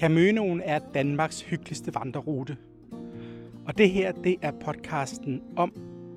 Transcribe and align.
Caminoen 0.00 0.60
er 0.60 0.78
Danmarks 0.94 1.40
hyggeligste 1.40 1.94
vandrerute. 1.94 2.56
Og 3.66 3.78
det 3.78 3.90
her, 3.90 4.12
det 4.12 4.36
er 4.42 4.50
podcasten 4.50 5.42
om, 5.56 5.72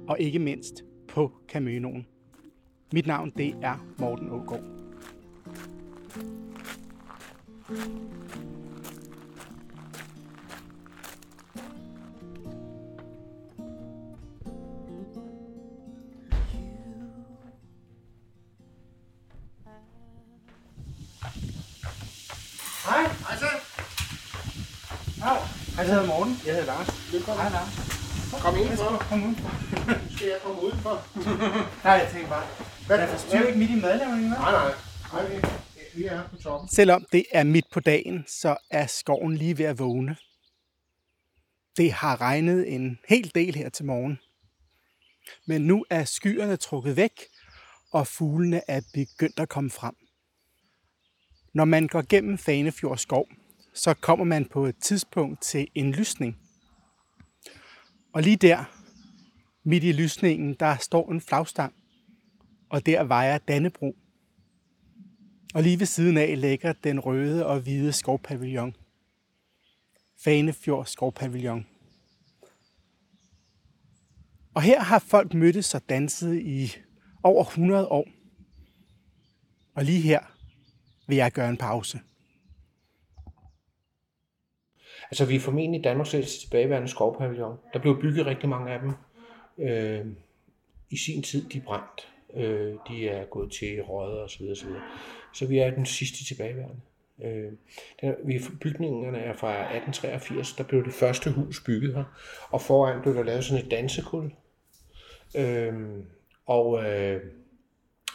og 0.07 0.19
ikke 0.19 0.39
mindst 0.39 0.83
på 1.07 1.31
Caminoen. 1.47 2.05
Mit 2.93 3.07
navn, 3.07 3.29
det 3.37 3.55
er 3.61 3.85
Morten 3.97 4.29
Ågaard. 4.29 4.63
Hej. 22.85 23.12
Jeg 25.83 25.91
hedder 25.91 26.07
Morten. 26.07 26.33
Jeg 26.45 26.53
hedder 26.53 26.65
Lars. 26.65 27.13
Velkommen. 27.13 27.41
Hej, 27.41 27.51
Lars. 27.51 27.73
Kom 28.41 28.55
indenfor. 28.55 29.05
Kom 29.09 29.23
ud. 29.23 29.35
Skal 30.15 30.27
jeg 30.27 30.39
komme 30.43 30.61
udenfor? 30.61 30.95
Nej, 31.85 31.93
jeg 31.93 32.09
tænker 32.11 32.29
bare, 32.29 32.47
Hvad? 32.87 32.99
jeg 32.99 33.09
forstyrrer 33.09 33.47
ikke 33.47 33.59
midt 33.59 33.71
i 33.71 33.75
madlavningen, 33.81 34.33
hva'? 34.33 34.39
Nej, 34.39 34.51
nej. 34.51 34.73
Nej, 35.13 35.35
vi, 35.35 35.41
vi 35.95 36.05
er 36.05 36.23
på 36.29 36.35
toppen. 36.35 36.69
Selvom 36.69 37.05
det 37.11 37.25
er 37.31 37.43
midt 37.43 37.65
på 37.71 37.79
dagen, 37.79 38.25
så 38.27 38.57
er 38.69 38.87
skoven 38.87 39.37
lige 39.37 39.57
ved 39.57 39.65
at 39.65 39.79
vågne. 39.79 40.17
Det 41.77 41.93
har 41.93 42.21
regnet 42.21 42.73
en 42.73 42.99
hel 43.09 43.31
del 43.35 43.55
her 43.55 43.69
til 43.69 43.85
morgen. 43.85 44.19
Men 45.47 45.61
nu 45.61 45.85
er 45.89 46.03
skyerne 46.03 46.57
trukket 46.57 46.95
væk, 46.95 47.21
og 47.91 48.07
fuglene 48.07 48.61
er 48.67 48.81
begyndt 48.93 49.39
at 49.39 49.49
komme 49.49 49.69
frem. 49.69 49.95
Når 51.53 51.65
man 51.65 51.87
går 51.87 52.03
gennem 52.09 52.37
Fanefjord 52.37 52.97
skov, 52.97 53.27
så 53.73 53.93
kommer 53.93 54.25
man 54.25 54.45
på 54.45 54.65
et 54.65 54.77
tidspunkt 54.77 55.41
til 55.41 55.67
en 55.75 55.91
lysning. 55.91 56.37
Og 58.13 58.21
lige 58.21 58.35
der, 58.35 58.63
midt 59.63 59.83
i 59.83 59.91
lysningen, 59.91 60.53
der 60.53 60.77
står 60.77 61.11
en 61.11 61.21
flagstang, 61.21 61.73
og 62.69 62.85
der 62.85 63.03
vejer 63.03 63.37
Dannebro. 63.37 63.95
Og 65.53 65.63
lige 65.63 65.79
ved 65.79 65.85
siden 65.85 66.17
af 66.17 66.41
ligger 66.41 66.73
den 66.73 66.99
røde 66.99 67.45
og 67.45 67.59
hvide 67.59 67.93
skovpavillon. 67.93 68.75
Fanefjord 70.23 70.85
skovpavillon. 70.85 71.67
Og 74.53 74.61
her 74.61 74.81
har 74.81 74.99
folk 74.99 75.33
mødtes 75.33 75.75
og 75.75 75.89
danset 75.89 76.41
i 76.41 76.75
over 77.23 77.43
100 77.43 77.87
år. 77.87 78.07
Og 79.75 79.85
lige 79.85 80.01
her 80.01 80.19
vil 81.07 81.17
jeg 81.17 81.31
gøre 81.31 81.49
en 81.49 81.57
pause. 81.57 81.99
Altså, 85.13 85.25
vi 85.25 85.35
er 85.35 85.39
formentlig 85.39 85.83
Danmarks 85.83 86.13
ældste 86.13 86.41
tilbageværende 86.41 86.87
skovpavillon. 86.87 87.57
Der 87.73 87.79
blev 87.79 88.01
bygget 88.01 88.25
rigtig 88.25 88.49
mange 88.49 88.71
af 88.71 88.79
dem. 88.79 88.91
Øh, 89.57 90.05
I 90.89 90.97
sin 90.97 91.23
tid, 91.23 91.49
de 91.49 91.61
brændt. 91.61 92.11
Øh, 92.35 92.75
de 92.87 93.09
er 93.09 93.25
gået 93.25 93.51
til 93.51 93.81
rødder 93.81 94.23
og 94.23 94.29
så 94.29 94.39
videre, 94.39 94.55
så 94.55 94.65
videre. 94.65 94.81
Så 95.33 95.47
vi 95.47 95.57
er 95.57 95.71
den 95.71 95.85
sidste 95.85 96.25
tilbageværende. 96.25 96.75
Øh, 97.23 97.51
den, 98.01 98.15
vi, 98.25 98.41
bygningerne 98.61 99.17
er 99.17 99.33
fra 99.33 99.53
1883, 99.53 100.53
der 100.53 100.63
blev 100.63 100.85
det 100.85 100.93
første 100.93 101.31
hus 101.31 101.63
bygget 101.65 101.95
her. 101.95 102.03
Og 102.49 102.61
foran 102.61 103.01
blev 103.01 103.15
der 103.15 103.23
lavet 103.23 103.43
sådan 103.43 103.65
et 103.65 103.71
dansekul. 103.71 104.31
Øh, 105.37 105.73
og, 106.45 106.83
øh, 106.83 107.21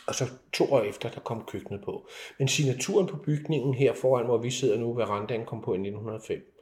og 0.06 0.14
så 0.14 0.24
to 0.52 0.72
år 0.72 0.80
efter, 0.80 1.10
der 1.10 1.20
kom 1.20 1.44
køkkenet 1.48 1.80
på. 1.84 2.08
Men 2.38 2.48
signaturen 2.48 3.06
på 3.06 3.16
bygningen 3.16 3.74
her 3.74 3.94
foran, 3.94 4.26
hvor 4.26 4.38
vi 4.38 4.50
sidder 4.50 4.78
nu, 4.78 4.92
verandaen 4.92 5.46
kom 5.46 5.62
på 5.62 5.72
i 5.72 5.76
1905. 5.76 6.54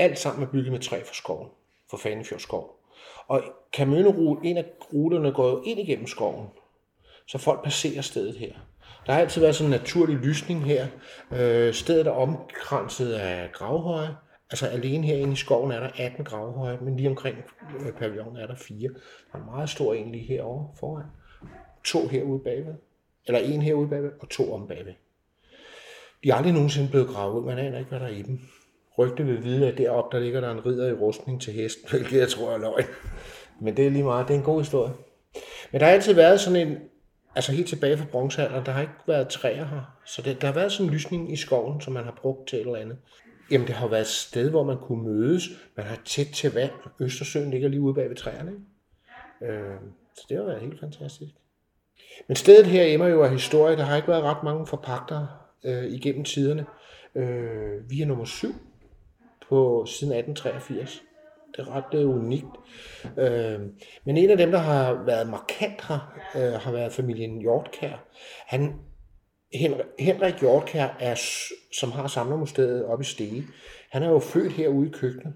Alt 0.00 0.18
sammen 0.18 0.42
er 0.42 0.50
bygget 0.50 0.72
med 0.72 0.80
træ 0.80 1.02
fra 1.04 1.14
skoven, 1.14 1.48
fra 1.90 1.96
Fanefjord 1.96 2.40
skov. 2.40 2.76
Og 3.26 3.42
Kamønerute, 3.72 4.46
en 4.46 4.56
af 4.56 4.64
ruterne 4.94 5.32
går 5.32 5.48
jo 5.48 5.62
ind 5.64 5.80
igennem 5.80 6.06
skoven, 6.06 6.46
så 7.26 7.38
folk 7.38 7.64
passerer 7.64 8.02
stedet 8.02 8.36
her. 8.36 8.52
Der 9.06 9.12
har 9.12 9.20
altid 9.20 9.40
været 9.40 9.54
sådan 9.54 9.72
en 9.72 9.78
naturlig 9.78 10.16
lysning 10.16 10.64
her. 10.64 10.86
Øh, 11.32 11.74
stedet 11.74 12.06
er 12.06 12.10
omkranset 12.10 13.12
af 13.12 13.52
gravhøje. 13.52 14.16
Altså 14.50 14.66
alene 14.66 15.06
herinde 15.06 15.32
i 15.32 15.36
skoven 15.36 15.72
er 15.72 15.80
der 15.80 15.90
18 15.98 16.24
gravhøje, 16.24 16.78
men 16.82 16.96
lige 16.96 17.08
omkring 17.08 17.36
øh, 17.80 17.92
pavillonen 17.92 18.36
er 18.36 18.46
der 18.46 18.56
fire. 18.56 18.88
Der 18.88 19.38
er 19.38 19.38
en 19.38 19.46
meget 19.46 19.70
stor 19.70 19.94
en 19.94 20.12
lige 20.12 20.24
herovre 20.24 20.68
foran. 20.80 21.04
To 21.84 22.08
herude 22.08 22.40
bagved. 22.44 22.74
Eller 23.26 23.40
en 23.40 23.62
herude 23.62 23.88
bagved, 23.88 24.12
og 24.20 24.28
to 24.28 24.52
om 24.54 24.68
bagved. 24.68 24.94
De 26.24 26.30
er 26.30 26.34
aldrig 26.34 26.52
nogensinde 26.52 26.88
blevet 26.88 27.08
gravet 27.08 27.40
ud. 27.40 27.44
Man 27.44 27.58
aner 27.58 27.78
ikke, 27.78 27.88
hvad 27.88 28.00
der 28.00 28.06
er 28.06 28.10
i 28.10 28.22
dem. 28.22 28.40
Rygte 29.00 29.24
vil 29.24 29.44
vide, 29.44 29.68
at 29.68 29.78
deroppe 29.78 30.16
der 30.16 30.22
ligger 30.22 30.40
der 30.40 30.50
en 30.50 30.66
ridder 30.66 30.88
i 30.88 30.92
rustning 30.92 31.40
til 31.40 31.52
hesten, 31.52 31.88
hvilket 31.90 32.18
jeg 32.18 32.28
tror 32.28 32.52
er 32.52 32.58
løgn. 32.58 32.84
Men 33.60 33.76
det 33.76 33.86
er 33.86 33.90
lige 33.90 34.04
meget. 34.04 34.28
Det 34.28 34.34
er 34.34 34.38
en 34.38 34.44
god 34.44 34.60
historie. 34.60 34.92
Men 35.72 35.80
der 35.80 35.86
har 35.86 35.92
altid 35.92 36.14
været 36.14 36.40
sådan 36.40 36.68
en, 36.68 36.78
altså 37.34 37.52
helt 37.52 37.68
tilbage 37.68 37.96
fra 37.96 38.04
bronzealderen, 38.12 38.66
der 38.66 38.72
har 38.72 38.80
ikke 38.80 38.92
været 39.06 39.28
træer 39.28 39.64
her. 39.64 39.96
Så 40.06 40.22
det, 40.22 40.40
der 40.40 40.46
har 40.46 40.54
været 40.54 40.72
sådan 40.72 40.86
en 40.86 40.92
lysning 40.94 41.32
i 41.32 41.36
skoven, 41.36 41.80
som 41.80 41.92
man 41.92 42.04
har 42.04 42.18
brugt 42.22 42.48
til 42.48 42.56
et 42.56 42.66
eller 42.66 42.78
andet. 42.78 42.96
Jamen 43.50 43.66
det 43.66 43.74
har 43.74 43.86
jo 43.86 43.90
været 43.90 44.00
et 44.00 44.06
sted, 44.06 44.50
hvor 44.50 44.64
man 44.64 44.76
kunne 44.78 45.04
mødes. 45.04 45.48
Man 45.76 45.86
har 45.86 45.98
tæt 46.04 46.26
til 46.26 46.54
vand. 46.54 46.70
Østersøen 47.00 47.50
ligger 47.50 47.68
lige 47.68 47.80
ude 47.80 47.94
bag 47.94 48.08
ved 48.08 48.16
træerne. 48.16 48.50
Ikke? 48.50 49.52
Øh, 49.54 49.76
så 50.16 50.26
det 50.28 50.36
har 50.36 50.44
været 50.44 50.60
helt 50.60 50.80
fantastisk. 50.80 51.32
Men 52.28 52.36
stedet 52.36 52.66
her 52.66 52.84
emmer 52.84 53.06
jo 53.06 53.22
af 53.22 53.30
historie. 53.30 53.76
Der 53.76 53.82
har 53.82 53.96
ikke 53.96 54.08
været 54.08 54.22
ret 54.22 54.42
mange 54.44 54.66
forpagtere 54.66 55.28
øh, 55.64 55.84
igennem 55.84 56.24
tiderne. 56.24 56.66
Øh, 57.14 57.90
vi 57.90 58.02
er 58.02 58.06
nummer 58.06 58.24
syv 58.24 58.54
på 59.50 59.86
siden 59.86 60.12
1883. 60.12 61.02
Det 61.56 61.58
er 61.58 61.76
ret 61.76 61.84
det 61.92 62.00
er 62.00 62.06
unikt. 62.06 62.56
Øh, 63.18 63.60
men 64.04 64.16
en 64.16 64.30
af 64.30 64.36
dem, 64.36 64.50
der 64.50 64.58
har 64.58 64.92
været 64.92 65.28
markant 65.28 65.86
her, 65.88 66.14
øh, 66.36 66.52
har 66.52 66.72
været 66.72 66.92
familien 66.92 67.40
Hjortkær. 67.40 68.04
Han, 68.46 68.74
Henrik, 69.98 70.40
Hjortkær, 70.40 70.88
er, 71.00 71.14
som 71.78 71.92
har 71.92 72.06
samlermusteet 72.06 72.84
oppe 72.84 73.02
i 73.02 73.04
Stege, 73.04 73.44
han 73.90 74.02
er 74.02 74.08
jo 74.08 74.18
født 74.18 74.52
herude 74.52 74.88
i 74.88 74.90
køkkenet. 74.90 75.34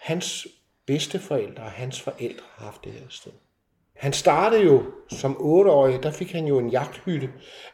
Hans 0.00 0.46
bedsteforældre 0.86 1.62
og 1.62 1.70
hans 1.70 2.00
forældre 2.00 2.44
har 2.54 2.64
haft 2.64 2.84
det 2.84 2.92
her 2.92 3.06
sted. 3.08 3.32
Han 3.96 4.12
startede 4.12 4.62
jo 4.62 4.82
som 5.08 5.32
8-årig, 5.32 6.02
der 6.02 6.10
fik 6.10 6.32
han 6.32 6.46
jo 6.46 6.58
en 6.58 6.70
jagthytte 6.70 7.30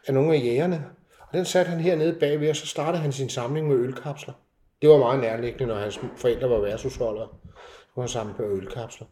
af 0.07 0.15
nogle 0.15 0.35
af 0.35 0.41
jægerne. 0.41 0.85
Og 1.21 1.33
den 1.33 1.45
satte 1.45 1.71
han 1.71 1.81
hernede 1.81 2.17
bagved, 2.21 2.51
og 2.51 2.57
så 2.57 2.67
startede 2.67 3.03
han 3.03 3.13
sin 3.13 3.29
samling 3.29 3.69
med 3.69 3.77
ølkapsler. 3.77 4.35
Det 4.87 4.95
var 4.95 4.99
meget 5.01 5.21
nærliggende, 5.21 5.67
når 5.67 5.75
hans 5.75 6.01
forældre 6.17 6.51
var 6.51 6.61
værtshusholdere. 6.61 7.29
Så 8.07 8.19
var 8.19 8.25
han 8.25 8.35
på 8.37 8.43
ølkapsler. 8.43 9.07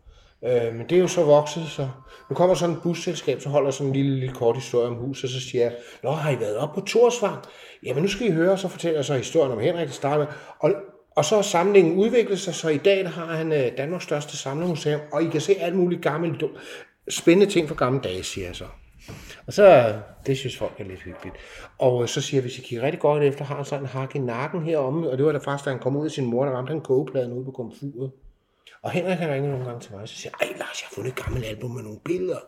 Øh, 0.45 0.75
men 0.75 0.89
det 0.89 0.97
er 0.97 1.01
jo 1.01 1.09
så 1.09 1.25
vokset, 1.25 1.69
så 1.69 1.89
nu 2.31 2.37
kommer 2.37 2.55
sådan 2.55 2.75
et 2.75 2.83
busselskab, 2.83 3.41
så 3.41 3.49
holder 3.49 3.71
sådan 3.71 3.87
en 3.87 3.93
lille, 3.93 4.15
lille 4.15 4.35
kort 4.35 4.57
historie 4.57 4.87
om 4.87 4.95
huset, 4.95 5.25
og 5.25 5.31
så 5.31 5.41
siger 5.41 5.65
jeg, 5.65 5.75
Nå, 6.03 6.11
har 6.11 6.31
I 6.31 6.41
været 6.41 6.57
op 6.57 6.75
på 6.75 6.81
Torsvang? 6.81 7.39
Jamen 7.83 8.03
nu 8.03 8.09
skal 8.09 8.27
I 8.27 8.31
høre, 8.31 8.53
og 8.53 8.59
så 8.59 8.69
fortæller 8.69 8.99
jeg 8.99 9.05
så 9.05 9.15
historien 9.15 9.53
om 9.53 9.59
Henrik, 9.59 9.87
der 9.87 9.93
starter 9.93 10.19
med. 10.19 10.27
Og, 10.59 10.73
og 11.17 11.25
så 11.25 11.35
har 11.35 11.43
samlingen 11.43 11.97
udviklet 11.97 12.41
sig, 12.41 12.55
så 12.55 12.69
i 12.69 12.79
dag 12.79 13.05
der 13.05 13.11
har 13.11 13.27
han 13.27 13.53
øh, 13.53 13.79
Danmarks 13.79 14.05
største 14.05 14.37
samlemuseum, 14.37 15.01
og 15.13 15.23
I 15.23 15.29
kan 15.29 15.41
se 15.41 15.55
alt 15.61 15.77
muligt 15.77 16.03
gammelt, 16.03 16.43
spændende 17.09 17.53
ting 17.53 17.69
fra 17.69 17.75
gamle 17.75 18.01
dage, 18.01 18.23
siger 18.23 18.47
jeg 18.47 18.57
så. 18.57 18.65
Og 19.47 19.53
så, 19.53 19.95
det 20.27 20.39
synes 20.39 20.57
folk 20.57 20.81
er 20.81 20.85
lidt 20.85 21.01
hyggeligt. 21.01 21.37
Og 21.79 22.03
øh, 22.03 22.09
så 22.09 22.21
siger 22.21 22.39
jeg, 22.39 22.43
hvis 22.43 22.59
I 22.59 22.63
kigger 22.63 22.85
rigtig 22.85 23.01
godt 23.01 23.23
efter, 23.23 23.45
har 23.45 23.57
han 23.57 23.65
sådan 23.65 23.85
en 23.85 23.89
hak 23.89 24.17
i 24.17 24.19
nakken 24.19 24.63
heromme, 24.63 25.11
og 25.11 25.19
det 25.19 25.27
var 25.27 25.33
da 25.33 25.39
faktisk, 25.39 25.65
da 25.65 25.71
han 25.71 25.79
kom 25.79 25.97
ud 25.97 26.05
af 26.05 26.11
sin 26.11 26.27
mor, 26.27 26.45
der 26.45 26.53
ramte 26.53 26.71
han 26.71 26.81
kogepladen 26.81 27.33
ude 27.33 27.45
på 27.45 27.51
komfuret. 27.51 28.11
Og 28.83 28.91
Henrik 28.91 29.19
han 29.19 29.31
ringer 29.31 29.51
nogle 29.51 29.65
gange 29.65 29.81
til 29.81 29.93
mig, 29.93 30.03
og 30.03 30.09
så 30.09 30.15
siger 30.17 30.33
jeg, 30.41 30.49
ej 30.49 30.59
Lars, 30.59 30.83
jeg 30.83 30.89
har 30.89 30.95
fundet 30.95 31.11
et 31.11 31.25
gammelt 31.25 31.45
album 31.45 31.71
med 31.71 31.83
nogle 31.83 31.99
billeder. 32.05 32.39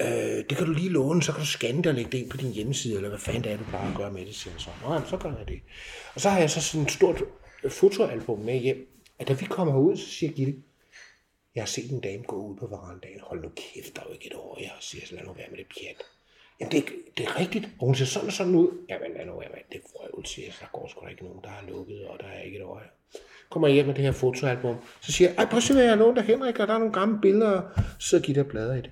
Øh, 0.00 0.44
det 0.48 0.56
kan 0.56 0.66
du 0.66 0.72
lige 0.72 0.88
låne, 0.88 1.22
så 1.22 1.32
kan 1.32 1.40
du 1.40 1.46
scanne 1.46 1.78
det 1.78 1.86
og 1.86 1.94
lægge 1.94 2.10
det 2.10 2.18
ind 2.18 2.30
på 2.30 2.36
din 2.36 2.52
hjemmeside, 2.52 2.96
eller 2.96 3.08
hvad 3.08 3.18
fanden 3.18 3.44
det 3.44 3.52
er, 3.52 3.56
du 3.56 3.64
plejer 3.64 3.90
at 3.90 3.96
gøre 3.96 4.12
med 4.12 4.26
det, 4.26 4.34
siger 4.34 4.54
jeg 4.54 4.60
så. 4.60 4.70
Nå, 4.84 4.92
jamen, 4.92 5.08
så 5.08 5.16
gør 5.16 5.28
jeg 5.38 5.48
det. 5.48 5.60
Og 6.14 6.20
så 6.20 6.28
har 6.28 6.38
jeg 6.38 6.50
så 6.50 6.62
sådan 6.62 6.84
et 6.84 6.90
stort 6.90 7.22
fotoalbum 7.68 8.38
med 8.38 8.58
hjem, 8.58 8.88
at 9.18 9.28
da 9.28 9.32
vi 9.32 9.44
kommer 9.44 9.78
ud, 9.78 9.96
så 9.96 10.08
siger 10.08 10.32
Gitte, 10.32 10.54
jeg 11.56 11.62
har 11.62 11.66
set 11.66 11.90
en 11.90 12.00
dame 12.00 12.22
gå 12.22 12.36
ud 12.36 12.56
på 12.56 12.66
verandaen. 12.66 13.20
Hold 13.22 13.42
nu 13.42 13.48
kæft, 13.56 13.96
der 13.96 14.02
er 14.02 14.06
jo 14.08 14.12
ikke 14.12 14.26
et 14.26 14.34
år. 14.34 14.58
Jeg 14.60 14.70
siger, 14.80 15.06
så 15.06 15.14
lad 15.14 15.24
nu 15.24 15.32
være 15.32 15.46
med 15.50 15.58
det 15.58 15.66
pjat. 15.66 16.02
Jamen, 16.60 16.72
det, 16.72 16.78
er- 16.78 16.92
det 17.16 17.26
er 17.26 17.38
rigtigt. 17.40 17.68
Og 17.80 17.86
hun 17.86 17.94
ser 17.94 18.04
sådan 18.04 18.26
og 18.26 18.32
sådan 18.32 18.54
ud. 18.54 18.68
Jamen, 18.88 19.10
lad 19.16 19.26
nu 19.26 19.38
være 19.38 19.48
med 19.54 19.60
det 19.72 19.80
frøvl, 19.92 20.26
siger 20.26 20.46
jeg. 20.46 20.54
Der 20.60 20.66
går 20.72 20.88
sgu 20.88 21.04
da 21.04 21.10
ikke 21.10 21.24
nogen, 21.24 21.40
der 21.42 21.48
har 21.48 21.66
lukket, 21.68 22.06
og 22.06 22.20
der 22.20 22.26
er 22.26 22.42
ikke 22.42 22.56
et 22.58 22.64
år 22.64 22.78
her. 22.78 23.20
Kommer 23.50 23.68
jeg 23.68 23.74
hjem 23.74 23.86
med 23.86 23.94
det 23.94 24.04
her 24.04 24.12
fotoalbum. 24.12 24.76
Så 25.00 25.12
siger 25.12 25.28
jeg, 25.30 25.36
ej, 25.38 25.46
prøv 25.50 25.56
at 25.56 25.62
se, 25.62 25.72
hvad 25.72 25.82
jeg 25.82 25.92
har 25.92 25.96
lånt 25.98 26.18
af 26.18 26.24
Henrik, 26.24 26.58
og 26.58 26.66
der 26.68 26.74
er 26.74 26.78
nogle 26.78 26.92
gamle 26.92 27.18
billeder. 27.20 27.62
Så 27.98 28.20
giver 28.20 28.42
der 28.42 28.50
blader 28.50 28.74
i 28.74 28.80
det. 28.82 28.90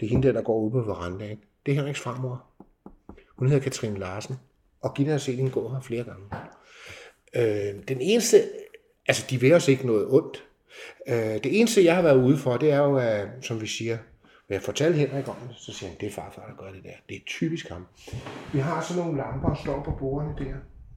Det 0.00 0.06
er 0.06 0.10
hende 0.10 0.26
der, 0.26 0.32
der 0.32 0.42
går 0.42 0.58
ud 0.60 0.70
på 0.70 0.80
verandaen. 0.82 1.40
Det 1.66 1.72
er 1.72 1.76
Henriks 1.76 2.00
farmor. 2.00 2.44
Hun 3.36 3.48
hedder 3.48 3.62
Katrine 3.62 3.98
Larsen. 3.98 4.36
Og 4.80 4.94
Gitte 4.94 5.10
har 5.12 5.18
set 5.18 5.36
hende 5.36 5.50
gå 5.50 5.68
her 5.68 5.80
flere 5.80 6.04
gange. 6.04 6.26
Øh, 7.36 7.74
den 7.88 8.00
eneste, 8.00 8.42
altså 9.08 9.26
de 9.30 9.40
vil 9.40 9.52
os 9.52 9.68
ikke 9.68 9.86
noget 9.86 10.06
ondt. 10.10 10.44
Øh, 11.08 11.14
det 11.16 11.60
eneste, 11.60 11.84
jeg 11.84 11.94
har 11.94 12.02
været 12.02 12.16
ude 12.16 12.38
for, 12.38 12.56
det 12.56 12.72
er 12.72 12.78
jo, 12.78 13.00
som 13.42 13.60
vi 13.60 13.66
siger, 13.66 13.98
hvad 14.46 14.56
jeg 14.56 14.62
fortalte 14.62 14.98
Henrik 14.98 15.28
om 15.28 15.36
det, 15.48 15.56
så 15.56 15.72
siger 15.72 15.90
han, 15.90 15.98
det 16.00 16.06
er 16.06 16.10
farfar, 16.10 16.46
der 16.46 16.64
gør 16.64 16.72
det 16.72 16.82
der. 16.84 16.90
Det 17.08 17.16
er 17.16 17.20
typisk 17.26 17.68
ham. 17.68 17.86
Vi 18.52 18.58
har 18.58 18.82
sådan 18.82 19.02
nogle 19.02 19.18
lamper, 19.18 19.48
der 19.48 19.56
står 19.62 19.82
på 19.82 19.90
bordene 19.90 20.34
der. 20.38 20.54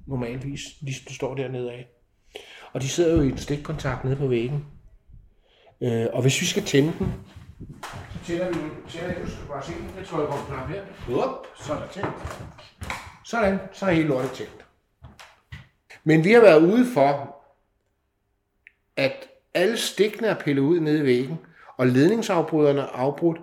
normalvis, 0.08 0.62
ligesom 0.82 1.06
du 1.08 1.14
står 1.14 1.36
dernede 1.36 1.72
af. 1.72 1.88
Og 2.74 2.82
de 2.82 2.90
sidder 2.90 3.16
jo 3.16 3.22
i 3.22 3.30
en 3.30 3.38
stikkontakt 3.38 4.04
nede 4.04 4.16
på 4.16 4.28
væggen. 4.28 4.66
Øh, 5.82 6.08
og 6.14 6.22
hvis 6.22 6.42
vi 6.42 6.46
skal 6.46 6.64
tænde 6.64 6.94
den, 7.00 7.14
så 8.14 8.26
tænder 8.26 8.50
vi 8.50 8.60
tænder 8.90 9.22
du 9.22 9.30
skal 9.30 9.48
bare 9.48 9.64
se, 9.64 9.74
jeg 9.98 10.06
tror, 10.06 10.20
jeg 10.20 10.28
går 10.28 10.46
knap 10.48 10.70
her. 10.70 10.84
Hop, 11.16 11.48
så 11.56 11.74
er 11.74 11.80
der 11.80 11.88
tændt. 11.88 12.10
Sådan, 13.26 13.60
så 13.74 13.86
er 13.86 13.92
hele 13.92 14.08
lortet 14.08 14.32
tændt. 14.32 14.66
Men 16.04 16.24
vi 16.24 16.32
har 16.32 16.42
været 16.42 16.62
ude 16.62 16.86
for, 16.94 17.36
at 18.98 19.31
alle 19.54 19.78
stikkene 19.78 20.28
er 20.28 20.36
pillet 20.36 20.62
ud 20.62 20.80
nede 20.80 21.00
i 21.00 21.04
væggen, 21.04 21.40
og 21.78 21.88
ledningsafbryderne 21.88 22.82
er 22.82 22.86
afbrudt, 22.86 23.38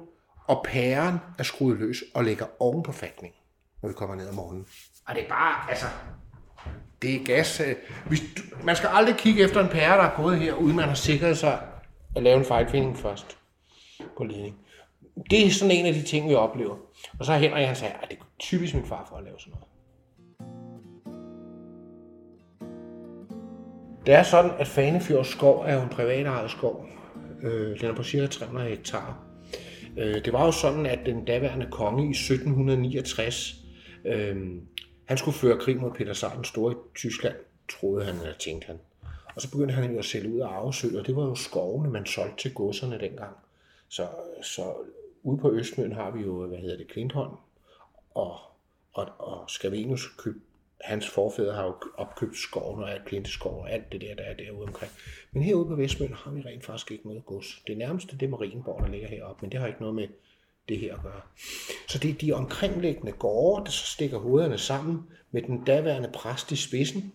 og 0.47 0.65
pæren 0.69 1.19
er 1.39 1.43
skruet 1.43 1.79
løs 1.79 2.05
og 2.15 2.25
ligger 2.25 2.47
oven 2.59 2.83
på 2.83 2.93
fatningen, 2.93 3.37
når 3.83 3.89
vi 3.89 3.95
kommer 3.95 4.17
ned 4.17 4.29
om 4.29 4.35
morgenen. 4.35 4.67
Og 5.07 5.15
det 5.15 5.25
er 5.25 5.29
bare, 5.29 5.71
altså, 5.71 5.87
det 7.03 7.15
er 7.15 7.25
gas. 7.25 7.61
øh, 7.61 7.75
Hvis 8.07 8.21
du, 8.21 8.43
man 8.65 8.77
skal 8.77 8.89
aldrig 8.93 9.17
kigge 9.17 9.43
efter 9.43 9.61
en 9.61 9.69
pære, 9.69 9.97
der 9.97 10.05
er 10.05 10.23
gået 10.23 10.39
her, 10.39 10.55
uden 10.55 10.77
man 10.77 10.89
har 10.89 10.95
sikret 10.95 11.39
sig 11.39 11.61
at 12.17 12.23
lave 12.23 12.39
en 12.39 12.45
fejlfinding 12.45 12.99
først 12.99 13.39
på 14.17 14.25
ledning. 14.25 14.57
Det 15.31 15.47
er 15.47 15.51
sådan 15.51 15.71
en 15.71 15.87
af 15.87 15.95
de 15.95 16.03
ting, 16.03 16.29
vi 16.29 16.35
oplever. 16.35 16.77
Og 17.19 17.25
så 17.25 17.33
Henrik, 17.33 17.67
han 17.67 17.77
sagde, 17.77 17.95
at 18.03 18.09
det 18.11 18.19
er 18.19 18.23
typisk 18.39 18.75
min 18.75 18.87
far 18.87 19.07
for 19.09 19.17
at 19.17 19.25
lave 19.25 19.37
sådan 19.39 19.51
noget. 19.51 19.68
Det 24.09 24.17
er 24.17 24.23
sådan, 24.23 24.51
at 24.59 24.67
Fanefjord 24.67 25.25
skov 25.25 25.65
er 25.67 25.75
jo 25.75 25.83
en 25.83 25.89
privatejet 25.89 26.51
skov. 26.51 26.87
Øh, 27.43 27.81
den 27.81 27.91
er 27.91 27.95
på 27.95 28.03
cirka 28.03 28.27
300 28.27 28.69
hektar. 28.69 29.25
Øh, 29.99 30.25
det 30.25 30.33
var 30.33 30.45
jo 30.45 30.53
sådan, 30.53 30.87
at 30.87 30.99
den 31.07 31.25
daværende 31.25 31.69
konge 31.71 32.07
i 32.07 32.11
1769, 32.11 33.55
øh, 34.05 34.37
han 35.05 35.19
skulle 35.19 35.35
føre 35.35 35.59
krig 35.59 35.77
mod 35.77 35.91
Peter 35.91 36.13
Sar 36.13 36.35
den 36.35 36.45
store 36.45 36.73
i 36.73 36.77
Tyskland, 36.95 37.35
troede 37.69 38.05
han, 38.05 38.15
eller 38.15 38.35
tænkte 38.39 38.67
han. 38.67 38.79
Og 39.35 39.43
så 39.43 39.51
begyndte 39.51 39.75
han 39.75 39.93
jo 39.93 39.99
at 39.99 40.05
sælge 40.05 40.35
ud 40.35 40.41
af 40.41 40.47
arvesøl, 40.47 40.99
og 40.99 41.07
det 41.07 41.17
var 41.17 41.25
jo 41.25 41.35
skovene, 41.35 41.91
man 41.91 42.07
solgte 42.07 42.43
til 42.43 42.55
godserne 42.55 43.01
dengang. 43.01 43.37
Så, 43.89 44.07
så 44.43 44.63
ude 45.23 45.39
på 45.39 45.53
Østmøn 45.53 45.93
har 45.93 46.11
vi 46.11 46.23
jo, 46.23 46.47
hvad 46.47 46.59
hedder 46.59 46.77
det, 46.77 46.89
Klintholm, 46.89 47.37
og, 48.15 48.39
og, 48.93 49.09
og 49.19 49.51
Skavenus 49.51 50.07
køb, 50.19 50.43
hans 50.81 51.09
forfædre 51.09 51.55
har 51.55 51.65
jo 51.65 51.75
opkøbt 51.97 52.37
skoven 52.37 52.83
og 52.83 52.93
alt 52.93 53.05
klinteskov 53.05 53.61
og 53.61 53.73
alt 53.73 53.93
det 53.93 54.01
der, 54.01 54.15
der 54.15 54.23
er 54.23 54.35
derude 54.35 54.67
omkring. 54.67 54.93
Men 55.33 55.43
herude 55.43 55.67
på 55.67 55.75
Vestmøn 55.75 56.13
har 56.13 56.31
vi 56.31 56.41
rent 56.41 56.65
faktisk 56.65 56.91
ikke 56.91 57.09
noget 57.09 57.27
gods. 57.27 57.63
Det 57.67 57.79
nærmeste 57.79 58.19
det 58.19 58.27
er 58.27 58.31
Marienborg, 58.31 58.83
der 58.83 58.89
ligger 58.89 59.09
heroppe, 59.09 59.39
men 59.43 59.53
det 59.53 59.61
har 59.61 59.67
ikke 59.67 59.81
noget 59.81 59.95
med 59.95 60.09
det 60.69 60.79
her 60.79 60.95
at 60.95 61.03
gøre. 61.03 61.21
Så 61.89 61.99
det 61.99 62.11
er 62.11 62.15
de 62.15 62.33
omkringliggende 62.33 63.13
gårde, 63.13 63.65
der 63.65 63.71
så 63.71 63.87
stikker 63.87 64.19
hovederne 64.19 64.59
sammen 64.59 65.03
med 65.31 65.43
den 65.43 65.65
daværende 65.65 66.11
præst 66.15 66.53
i 66.53 66.57
spidsen. 66.57 67.13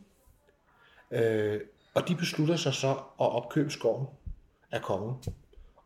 Øh, 1.11 1.61
og 1.93 2.07
de 2.07 2.15
beslutter 2.15 2.55
sig 2.55 2.73
så 2.73 2.91
at 2.91 2.99
opkøbe 3.17 3.69
skoven 3.69 4.07
af 4.71 4.81
kongen. 4.81 5.15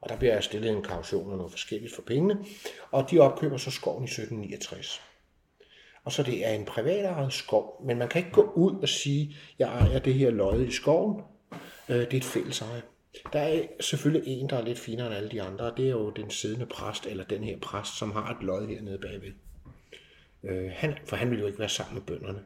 Og 0.01 0.09
der 0.09 0.17
bliver 0.17 0.41
stillet 0.41 0.71
en 0.71 0.83
kaution 0.83 1.31
og 1.31 1.37
noget 1.37 1.51
forskelligt 1.51 1.95
for 1.95 2.01
pengene. 2.01 2.45
Og 2.91 3.11
de 3.11 3.19
opkøber 3.19 3.57
så 3.57 3.71
skoven 3.71 4.03
i 4.03 4.05
1769. 4.05 5.01
Og 6.07 6.13
så 6.13 6.23
det 6.23 6.47
er 6.47 6.51
en 6.51 6.65
privatejet 6.65 7.33
skov, 7.33 7.81
men 7.85 7.97
man 7.97 8.07
kan 8.07 8.19
ikke 8.19 8.31
gå 8.31 8.51
ud 8.55 8.81
og 8.81 8.89
sige, 8.89 9.35
jeg 9.59 9.67
ejer 9.67 9.99
det 9.99 10.13
her 10.13 10.29
løjet 10.29 10.67
i 10.67 10.71
skoven. 10.71 11.21
Øh, 11.89 11.95
Det 11.99 12.13
er 12.13 12.17
et 12.17 12.23
fælles 12.23 12.61
eje. 12.61 12.81
Der 13.33 13.39
er 13.39 13.61
selvfølgelig 13.79 14.23
en, 14.27 14.49
der 14.49 14.57
er 14.57 14.61
lidt 14.61 14.79
finere 14.79 15.07
end 15.07 15.15
alle 15.15 15.29
de 15.29 15.41
andre, 15.41 15.71
og 15.71 15.77
det 15.77 15.85
er 15.85 15.89
jo 15.89 16.09
den 16.09 16.29
siddende 16.31 16.65
præst, 16.65 17.05
eller 17.05 17.23
den 17.23 17.43
her 17.43 17.59
præst, 17.59 17.97
som 17.97 18.11
har 18.11 18.35
et 18.35 18.43
lod 18.43 18.67
hernede 18.67 18.97
bagved. 18.97 19.31
Øh, 20.43 20.71
han, 20.73 20.97
for 21.05 21.15
han 21.15 21.31
vil 21.31 21.39
jo 21.39 21.47
ikke 21.47 21.59
være 21.59 21.69
sammen 21.69 21.93
med 21.95 22.01
bønderne. 22.01 22.39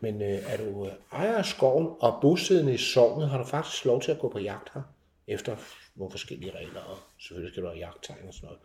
Men 0.00 0.22
øh, 0.22 0.38
er 0.46 0.56
du 0.56 0.86
øh, 0.86 0.92
ejer 1.12 1.36
af 1.36 1.44
skoven 1.44 1.88
og 2.00 2.18
bosiddende 2.22 2.74
i 2.74 2.78
sognet, 2.78 3.28
har 3.28 3.38
du 3.38 3.44
faktisk 3.44 3.84
lov 3.84 4.02
til 4.02 4.12
at 4.12 4.18
gå 4.18 4.28
på 4.28 4.38
jagt 4.38 4.70
her, 4.74 4.82
efter 5.26 5.56
nogle 5.94 6.10
forskellige 6.10 6.52
regler, 6.56 6.80
og 6.80 6.98
selvfølgelig 7.18 7.52
skal 7.52 7.62
du 7.62 7.68
have 7.68 7.78
jagttegn 7.78 8.28
og 8.28 8.34
sådan 8.34 8.46
noget. 8.46 8.60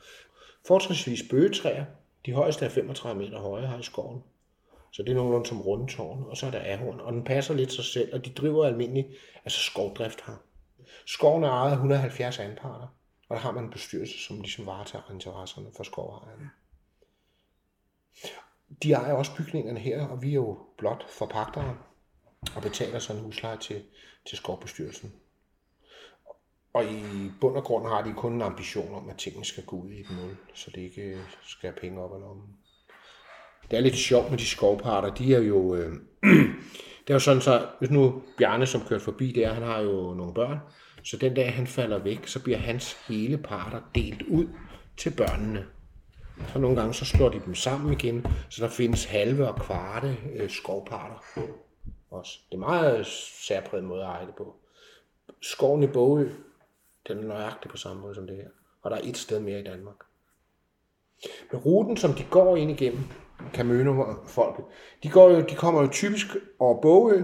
Fortrinsvis 0.67 1.23
bøgetræer, 1.29 1.85
de 2.25 2.33
højeste 2.33 2.65
er 2.65 2.69
35 2.69 3.21
meter 3.21 3.39
høje 3.39 3.67
her 3.67 3.79
i 3.79 3.83
skoven. 3.83 4.23
Så 4.95 5.03
det 5.03 5.11
er 5.11 5.15
nogenlunde 5.15 5.47
som 5.47 5.61
rundtårn, 5.61 6.23
og 6.23 6.37
så 6.37 6.45
er 6.45 6.51
der 6.51 6.73
ahorn, 6.73 6.99
og 6.99 7.13
den 7.13 7.23
passer 7.23 7.53
lidt 7.53 7.71
sig 7.71 7.85
selv, 7.85 8.13
og 8.13 8.25
de 8.25 8.29
driver 8.29 8.65
almindelig 8.65 9.05
altså 9.45 9.59
skovdrift 9.59 10.21
her. 10.25 10.33
Skoven 11.05 11.43
er 11.43 11.49
ejet 11.49 11.71
af 11.71 11.75
170 11.75 12.39
anparter, 12.39 12.87
og 13.29 13.35
der 13.35 13.41
har 13.41 13.51
man 13.51 13.63
en 13.63 13.69
bestyrelse, 13.69 14.23
som 14.23 14.41
ligesom 14.41 14.65
varetager 14.65 15.11
interesserne 15.11 15.67
for 15.77 15.83
skovejerne. 15.83 16.49
De 18.83 18.91
ejer 18.91 19.13
også 19.13 19.31
bygningerne 19.37 19.79
her, 19.79 20.07
og 20.07 20.21
vi 20.21 20.29
er 20.29 20.33
jo 20.33 20.59
blot 20.77 21.09
forpagtere 21.09 21.77
og 22.55 22.61
betaler 22.61 22.99
sådan 22.99 23.19
en 23.19 23.25
husleje 23.25 23.57
til, 23.57 23.83
til 24.25 24.37
skovbestyrelsen. 24.37 25.13
Og 26.73 26.85
i 26.85 27.31
bund 27.41 27.57
og 27.57 27.63
grund 27.63 27.87
har 27.87 28.03
de 28.03 28.13
kun 28.13 28.33
en 28.33 28.41
ambition 28.41 28.93
om, 28.93 29.09
at 29.09 29.17
tingene 29.17 29.45
skal 29.45 29.65
gå 29.65 29.75
ud 29.75 29.89
i 29.91 29.99
et 29.99 30.09
nul, 30.09 30.37
så 30.53 30.71
det 30.75 30.81
ikke 30.81 31.01
øh, 31.01 31.21
skal 31.43 31.69
have 31.69 31.79
penge 31.81 32.01
op 32.01 32.11
og 32.11 32.19
lommen. 32.19 32.57
Det 33.71 33.77
er 33.77 33.81
lidt 33.81 33.95
sjovt 33.95 34.29
med 34.29 34.37
de 34.37 34.45
skovparter. 34.45 35.13
De 35.13 35.35
er 35.35 35.39
jo... 35.39 35.75
Øh, 35.75 35.93
det 37.07 37.09
er 37.09 37.13
jo 37.13 37.19
sådan 37.19 37.41
så, 37.41 37.67
hvis 37.79 37.89
nu 37.89 38.21
Bjarne, 38.37 38.65
som 38.65 38.81
kørte 38.81 39.03
forbi 39.03 39.31
der, 39.31 39.53
han 39.53 39.63
har 39.63 39.79
jo 39.79 40.13
nogle 40.13 40.33
børn, 40.33 40.59
så 41.03 41.17
den 41.17 41.33
dag 41.33 41.53
han 41.53 41.67
falder 41.67 41.97
væk, 41.97 42.27
så 42.27 42.43
bliver 42.43 42.57
hans 42.57 42.97
hele 43.07 43.37
parter 43.37 43.79
delt 43.95 44.21
ud 44.21 44.47
til 44.97 45.09
børnene. 45.09 45.65
Så 46.53 46.59
nogle 46.59 46.75
gange 46.75 46.93
så 46.93 47.05
slår 47.05 47.29
de 47.29 47.41
dem 47.45 47.55
sammen 47.55 47.93
igen, 47.93 48.25
så 48.49 48.63
der 48.63 48.69
findes 48.69 49.05
halve 49.05 49.47
og 49.47 49.55
kvarte 49.61 50.17
øh, 50.35 50.49
skovparter 50.49 51.15
også. 52.11 52.39
Det 52.49 52.55
er 52.55 52.59
meget 52.59 53.05
særpræget 53.47 53.85
måde 53.85 54.01
at 54.01 54.07
eje 54.07 54.25
det 54.25 54.35
på. 54.35 54.55
Skoven 55.41 55.83
i 55.83 55.87
Bogø, 55.87 56.29
den 57.07 57.17
er 57.17 57.23
nøjagtig 57.23 57.71
på 57.71 57.77
samme 57.77 58.01
måde 58.01 58.15
som 58.15 58.27
det 58.27 58.35
her. 58.35 58.47
Og 58.81 58.91
der 58.91 58.97
er 58.97 59.01
et 59.03 59.17
sted 59.17 59.39
mere 59.39 59.59
i 59.59 59.63
Danmark. 59.63 59.95
Men 61.51 61.61
ruten, 61.61 61.97
som 61.97 62.13
de 62.13 62.23
går 62.23 62.57
ind 62.57 62.71
igennem, 62.71 63.03
Camøno-folket, 63.55 64.65
de, 65.03 65.09
går 65.09 65.29
jo, 65.29 65.41
de 65.41 65.55
kommer 65.55 65.81
jo 65.81 65.87
typisk 65.87 66.27
over 66.59 66.81
Bogø, 66.81 67.21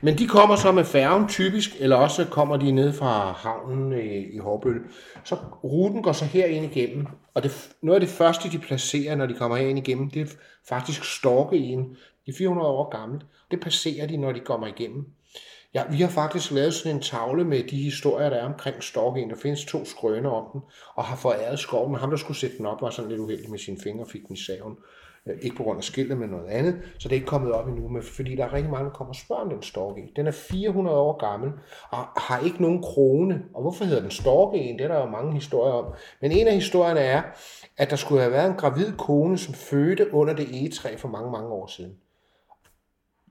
men 0.00 0.18
de 0.18 0.28
kommer 0.28 0.56
så 0.56 0.72
med 0.72 0.84
færgen 0.84 1.28
typisk, 1.28 1.70
eller 1.80 1.96
også 1.96 2.26
kommer 2.30 2.56
de 2.56 2.70
ned 2.70 2.92
fra 2.92 3.32
havnen 3.32 3.92
i, 3.92 4.34
i 4.34 4.38
Hårbøl. 4.38 4.80
Så 5.24 5.36
ruten 5.64 6.02
går 6.02 6.12
så 6.12 6.24
her 6.24 6.46
ind 6.46 6.64
igennem, 6.64 7.06
og 7.34 7.42
det, 7.42 7.74
noget 7.82 8.00
af 8.00 8.06
det 8.06 8.16
første, 8.16 8.50
de 8.50 8.58
placerer, 8.58 9.14
når 9.14 9.26
de 9.26 9.34
kommer 9.34 9.56
herind 9.56 9.78
igennem, 9.78 10.10
det 10.10 10.22
er 10.22 10.26
faktisk 10.68 11.04
Storkeegen. 11.04 11.96
De 12.26 12.30
er 12.30 12.36
400 12.38 12.68
år 12.68 12.90
gammelt. 12.98 13.22
Det 13.50 13.60
passerer 13.60 14.06
de, 14.06 14.16
når 14.16 14.32
de 14.32 14.40
kommer 14.40 14.66
igennem. 14.66 15.06
Ja, 15.74 15.82
vi 15.90 15.96
har 15.96 16.08
faktisk 16.08 16.50
lavet 16.50 16.74
sådan 16.74 16.96
en 16.96 17.02
tavle 17.02 17.44
med 17.44 17.62
de 17.62 17.76
historier, 17.76 18.30
der 18.30 18.36
er 18.36 18.46
omkring 18.46 18.82
Storken. 18.82 19.30
Der 19.30 19.36
findes 19.36 19.64
to 19.64 19.84
skrøner 19.84 20.30
om 20.30 20.44
den, 20.52 20.60
og 20.94 21.04
har 21.04 21.16
foræret 21.16 21.58
skoven. 21.58 21.92
Men 21.92 22.00
ham, 22.00 22.10
der 22.10 22.16
skulle 22.16 22.38
sætte 22.38 22.58
den 22.58 22.66
op, 22.66 22.82
var 22.82 22.90
sådan 22.90 23.10
lidt 23.10 23.20
uheldig 23.20 23.50
med 23.50 23.58
sine 23.58 23.78
fingre 23.82 24.04
og 24.04 24.10
fik 24.10 24.28
den 24.28 24.36
i 24.36 24.40
saven. 24.40 24.76
Øh, 25.26 25.38
ikke 25.42 25.56
på 25.56 25.62
grund 25.62 25.78
af 25.78 25.84
skiltet, 25.84 26.18
men 26.18 26.30
noget 26.30 26.48
andet. 26.48 26.80
Så 26.98 27.08
det 27.08 27.12
er 27.12 27.20
ikke 27.20 27.26
kommet 27.26 27.52
op 27.52 27.68
endnu, 27.68 27.88
men 27.88 28.02
fordi 28.02 28.36
der 28.36 28.44
er 28.44 28.52
rigtig 28.52 28.70
mange, 28.70 28.84
der 28.84 28.92
kommer 28.92 29.12
og 29.12 29.16
spørger 29.16 29.42
om 29.42 29.50
den 29.50 29.62
storke. 29.62 30.12
Den 30.16 30.26
er 30.26 30.30
400 30.30 30.96
år 30.96 31.16
gammel 31.16 31.52
og 31.90 31.98
har 31.98 32.40
ikke 32.44 32.62
nogen 32.62 32.82
krone. 32.82 33.42
Og 33.54 33.62
hvorfor 33.62 33.84
hedder 33.84 34.02
den 34.02 34.10
storke? 34.10 34.58
Det 34.58 34.80
er 34.80 34.88
der 34.88 35.00
jo 35.00 35.06
mange 35.06 35.34
historier 35.34 35.72
om. 35.72 35.94
Men 36.20 36.32
en 36.32 36.46
af 36.46 36.54
historierne 36.54 37.00
er, 37.00 37.22
at 37.76 37.90
der 37.90 37.96
skulle 37.96 38.20
have 38.20 38.32
været 38.32 38.50
en 38.50 38.56
gravid 38.56 38.92
kone, 38.92 39.38
som 39.38 39.54
fødte 39.54 40.14
under 40.14 40.34
det 40.34 40.48
egetræ 40.50 40.96
for 40.96 41.08
mange, 41.08 41.30
mange 41.30 41.48
år 41.48 41.66
siden. 41.66 41.96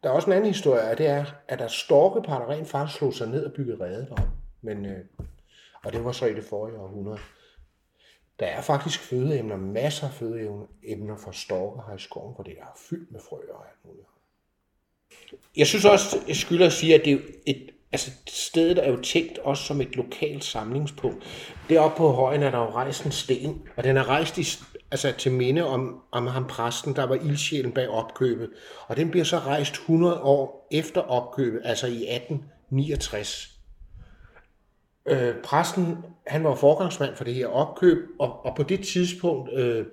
Der 0.03 0.09
er 0.09 0.13
også 0.13 0.29
en 0.29 0.33
anden 0.33 0.47
historie, 0.47 0.91
og 0.91 0.97
det 0.97 1.07
er, 1.07 1.25
at 1.47 1.59
der 1.59 1.67
storkepar, 1.67 2.39
der 2.39 2.49
rent 2.49 2.67
faktisk 2.67 2.97
slog 2.97 3.13
sig 3.13 3.27
ned 3.27 3.45
og 3.45 3.53
byggede 3.53 3.83
rede 3.83 4.05
derom. 4.09 4.29
Men, 4.61 4.85
øh, 4.85 4.99
og 5.83 5.93
det 5.93 6.05
var 6.05 6.11
så 6.11 6.25
i 6.25 6.33
det 6.33 6.43
forrige 6.43 6.79
århundrede. 6.79 7.19
Der 8.41 8.47
er 8.47 8.61
faktisk 8.61 8.99
fødeemner, 8.99 9.57
masser 9.57 10.07
af 10.07 10.13
fødeemner 10.13 11.17
for 11.17 11.31
storker 11.31 11.83
her 11.87 11.95
i 11.95 11.99
skoven, 11.99 12.35
for 12.35 12.43
det 12.43 12.53
er 12.59 12.77
fyldt 12.89 13.11
med 13.11 13.19
frøer 13.29 13.53
og 13.53 13.65
alt 13.65 13.85
muligt. 13.85 14.07
Jeg 15.57 15.67
synes 15.67 15.85
også, 15.85 16.17
jeg 16.27 16.35
skylder 16.35 16.65
at 16.65 16.73
sige, 16.73 16.95
at 16.95 17.05
det 17.05 17.13
er 17.13 17.17
et, 17.45 17.69
altså 17.91 18.11
stedet 18.27 18.85
er 18.85 18.91
jo 18.91 19.01
tænkt 19.01 19.37
også 19.37 19.63
som 19.63 19.81
et 19.81 19.95
lokalt 19.95 20.43
samlingspunkt. 20.43 21.23
Deroppe 21.69 21.97
på 21.97 22.11
højen 22.11 22.43
er 22.43 22.51
der 22.51 22.57
jo 22.57 22.69
rejst 22.69 23.05
en 23.05 23.11
sten, 23.11 23.61
og 23.75 23.83
den 23.83 23.97
er 23.97 24.09
rejst 24.09 24.37
i, 24.37 24.45
altså 24.91 25.13
til 25.17 25.31
minde 25.31 25.65
om, 25.65 26.03
om 26.11 26.27
ham 26.27 26.47
præsten, 26.47 26.95
der 26.95 27.03
var 27.03 27.15
ildsjælen 27.15 27.71
bag 27.71 27.89
opkøbet. 27.89 28.49
Og 28.87 28.97
den 28.97 29.11
bliver 29.11 29.25
så 29.25 29.37
rejst 29.37 29.73
100 29.73 30.21
år 30.21 30.67
efter 30.71 31.01
opkøbet, 31.01 31.61
altså 31.63 31.87
i 31.87 32.15
1869 32.15 33.60
øh, 35.05 35.35
præsten, 35.43 35.97
han 36.27 36.43
var 36.43 36.55
forgangsmand 36.55 37.15
for 37.15 37.23
det 37.23 37.33
her 37.33 37.47
opkøb, 37.47 37.97
og, 38.19 38.45
og 38.45 38.55
på 38.55 38.63
det 38.63 38.87
tidspunkt, 38.87 39.49
øh, 39.53 39.85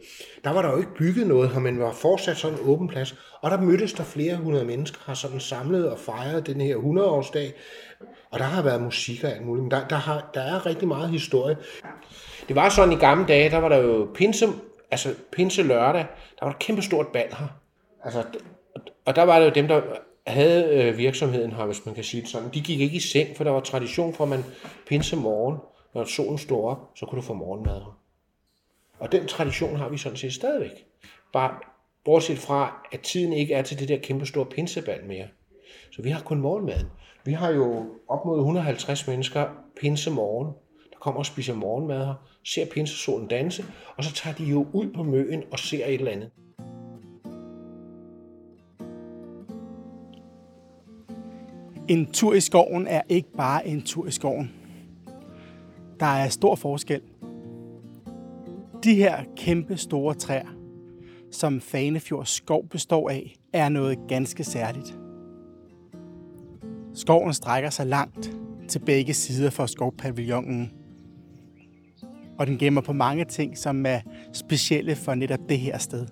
der 0.44 0.50
var 0.50 0.62
der 0.62 0.70
jo 0.70 0.76
ikke 0.76 0.94
bygget 0.94 1.26
noget 1.26 1.50
her, 1.50 1.60
men 1.60 1.80
var 1.80 1.92
fortsat 1.92 2.36
sådan 2.36 2.58
en 2.58 2.64
åben 2.68 2.88
plads, 2.88 3.14
og 3.40 3.50
der 3.50 3.60
mødtes 3.60 3.92
der 3.92 4.04
flere 4.04 4.36
hundrede 4.36 4.64
mennesker, 4.64 4.98
har 5.04 5.14
sådan 5.14 5.40
samlet 5.40 5.90
og 5.90 5.98
fejret 5.98 6.46
den 6.46 6.60
her 6.60 6.76
100-årsdag, 6.76 7.52
og 8.30 8.38
der 8.38 8.44
har 8.44 8.62
været 8.62 8.82
musik 8.82 9.24
og 9.24 9.30
alt 9.30 9.46
muligt, 9.46 9.62
men 9.62 9.70
der, 9.70 9.88
der, 9.88 9.96
har, 9.96 10.30
der 10.34 10.40
er 10.40 10.66
rigtig 10.66 10.88
meget 10.88 11.10
historie. 11.10 11.56
Det 12.48 12.56
var 12.56 12.68
sådan 12.68 12.92
i 12.92 12.96
gamle 12.96 13.26
dage, 13.26 13.50
der 13.50 13.58
var 13.58 13.68
der 13.68 13.76
jo 13.76 14.08
pinse, 14.14 14.46
altså 14.90 15.14
pinse 15.32 15.62
lørdag, 15.62 16.06
der 16.38 16.44
var 16.44 16.48
der 16.48 16.56
et 16.56 16.58
kæmpe 16.58 16.82
stort 16.82 17.06
bal 17.08 17.34
her. 17.38 17.46
Altså, 18.04 18.24
og 19.04 19.16
der 19.16 19.22
var 19.22 19.38
det 19.38 19.46
jo 19.46 19.50
dem, 19.50 19.68
der 19.68 19.82
havde 20.30 20.74
øh, 20.74 20.98
virksomheden 20.98 21.52
her, 21.52 21.66
hvis 21.66 21.86
man 21.86 21.94
kan 21.94 22.04
sige 22.04 22.20
det 22.20 22.30
sådan. 22.30 22.48
De 22.54 22.60
gik 22.60 22.80
ikke 22.80 22.96
i 22.96 23.00
seng, 23.00 23.36
for 23.36 23.44
der 23.44 23.50
var 23.50 23.60
tradition 23.60 24.14
for, 24.14 24.24
at 24.24 24.30
man 24.30 24.44
pinse 24.86 25.16
morgen, 25.16 25.56
når 25.94 26.04
solen 26.04 26.38
stod 26.38 26.64
op, 26.64 26.90
så 26.96 27.06
kunne 27.06 27.16
du 27.16 27.26
få 27.26 27.34
morgenmad. 27.34 27.82
Og 28.98 29.12
den 29.12 29.26
tradition 29.26 29.76
har 29.76 29.88
vi 29.88 29.98
sådan 29.98 30.18
set 30.18 30.32
stadigvæk. 30.32 30.86
Bare 31.32 31.54
bortset 32.04 32.38
fra, 32.38 32.88
at 32.92 33.00
tiden 33.00 33.32
ikke 33.32 33.54
er 33.54 33.62
til 33.62 33.78
det 33.78 33.88
der 33.88 33.98
kæmpe 33.98 34.26
store 34.26 34.46
pinsebal 34.46 35.04
mere. 35.04 35.26
Så 35.90 36.02
vi 36.02 36.10
har 36.10 36.20
kun 36.20 36.40
morgenmaden. 36.40 36.86
Vi 37.24 37.32
har 37.32 37.50
jo 37.50 37.86
op 38.08 38.24
mod 38.24 38.38
150 38.38 39.06
mennesker 39.06 39.46
pinse 39.80 40.10
morgen, 40.10 40.52
der 40.90 40.98
kommer 41.00 41.18
og 41.18 41.26
spiser 41.26 41.54
morgenmad 41.54 42.06
her, 42.06 42.14
ser 42.44 42.66
pinsesolen 42.66 43.28
danse, 43.28 43.64
og 43.96 44.04
så 44.04 44.12
tager 44.12 44.36
de 44.36 44.44
jo 44.44 44.66
ud 44.72 44.92
på 44.92 45.02
møen 45.02 45.44
og 45.50 45.58
ser 45.58 45.86
et 45.86 45.94
eller 45.94 46.12
andet. 46.12 46.30
En 51.88 52.06
tur 52.06 52.34
i 52.34 52.40
skoven 52.40 52.86
er 52.86 53.02
ikke 53.08 53.32
bare 53.36 53.66
en 53.66 53.82
tur 53.82 54.06
i 54.06 54.10
skoven. 54.10 54.50
Der 56.00 56.06
er 56.06 56.28
stor 56.28 56.54
forskel. 56.54 57.00
De 58.84 58.94
her 58.94 59.24
kæmpe 59.36 59.76
store 59.76 60.14
træer, 60.14 60.48
som 61.30 61.60
Fanefjord 61.60 62.26
skov 62.26 62.68
består 62.68 63.10
af, 63.10 63.36
er 63.52 63.68
noget 63.68 63.98
ganske 64.08 64.44
særligt. 64.44 64.98
Skoven 66.94 67.34
strækker 67.34 67.70
sig 67.70 67.86
langt 67.86 68.36
til 68.68 68.78
begge 68.78 69.14
sider 69.14 69.50
for 69.50 69.66
skovpavillonen, 69.66 70.72
og 72.38 72.46
den 72.46 72.58
gemmer 72.58 72.80
på 72.80 72.92
mange 72.92 73.24
ting, 73.24 73.58
som 73.58 73.86
er 73.86 74.00
specielle 74.32 74.96
for 74.96 75.14
netop 75.14 75.48
det 75.48 75.58
her 75.58 75.78
sted. 75.78 76.06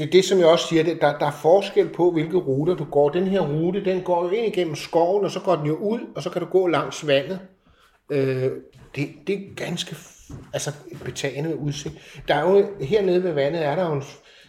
Det 0.00 0.06
er 0.06 0.10
det, 0.10 0.24
som 0.24 0.38
jeg 0.38 0.46
også 0.46 0.68
siger, 0.68 0.82
det, 0.82 1.00
der, 1.00 1.18
der 1.18 1.26
er 1.26 1.38
forskel 1.42 1.88
på, 1.88 2.10
hvilke 2.10 2.36
ruter 2.36 2.74
du 2.74 2.84
går. 2.84 3.08
Den 3.08 3.26
her 3.26 3.40
rute, 3.40 3.84
den 3.84 4.02
går 4.02 4.24
jo 4.24 4.30
ind 4.30 4.46
igennem 4.46 4.74
skoven, 4.74 5.24
og 5.24 5.30
så 5.30 5.40
går 5.40 5.56
den 5.56 5.66
jo 5.66 5.76
ud, 5.76 6.00
og 6.14 6.22
så 6.22 6.30
kan 6.30 6.42
du 6.42 6.48
gå 6.48 6.66
langs 6.66 7.06
vandet. 7.06 7.40
Øh, 8.10 8.50
det, 8.96 9.08
det 9.26 9.34
er 9.34 9.54
ganske 9.56 9.96
altså, 10.52 10.72
betagende 11.04 11.56
udsigt. 11.56 12.22
Der 12.28 12.34
er 12.34 12.50
jo, 12.50 12.66
hernede 12.80 13.24
ved 13.24 13.32
vandet 13.32 13.64
er 13.64 13.74
der 13.74 13.94
jo, 13.94 14.02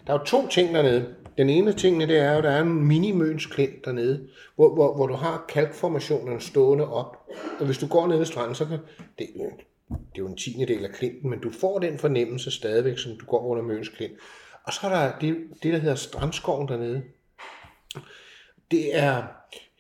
der 0.08 0.14
er 0.14 0.20
jo 0.20 0.26
to 0.26 0.48
ting 0.48 0.76
dernede. 0.76 1.06
Den 1.38 1.50
ene 1.50 1.74
ting, 1.74 2.02
det 2.02 2.18
er 2.18 2.36
jo, 2.36 2.42
der 2.42 2.50
er 2.50 2.62
en 2.62 2.88
mini 2.88 3.38
klint 3.38 3.86
dernede, 3.86 4.28
hvor, 4.56 4.74
hvor, 4.74 4.96
hvor 4.96 5.08
du 5.08 5.14
har 5.14 5.46
kalkformationerne 5.50 6.42
stående 6.42 6.94
op. 6.94 7.18
Og 7.60 7.66
hvis 7.66 7.78
du 7.78 7.88
går 7.88 8.08
ned 8.08 8.20
ad 8.20 8.26
stranden, 8.26 8.56
så 8.56 8.66
kan 8.66 8.78
det, 9.20 9.28
det 9.90 10.16
er 10.16 10.20
jo 10.20 10.28
en 10.28 10.38
tiende 10.38 10.66
del 10.66 10.86
af 10.86 10.92
klinten, 10.92 11.30
men 11.30 11.40
du 11.40 11.50
får 11.50 11.80
den 11.80 11.98
fornemmelse 11.98 12.52
stadigvæk, 12.52 12.98
som 12.98 13.12
du 13.20 13.26
går 13.26 13.46
under 13.46 13.64
Møns 13.64 13.90
Klint. 13.90 14.14
Og 14.64 14.74
så 14.74 14.88
er 14.88 14.90
der 14.90 15.20
det, 15.20 15.38
det 15.64 15.74
der 15.74 15.80
hedder 15.80 15.96
strandskoven 15.96 16.68
dernede. 16.68 17.04
Det 18.72 18.98
er 18.98 19.24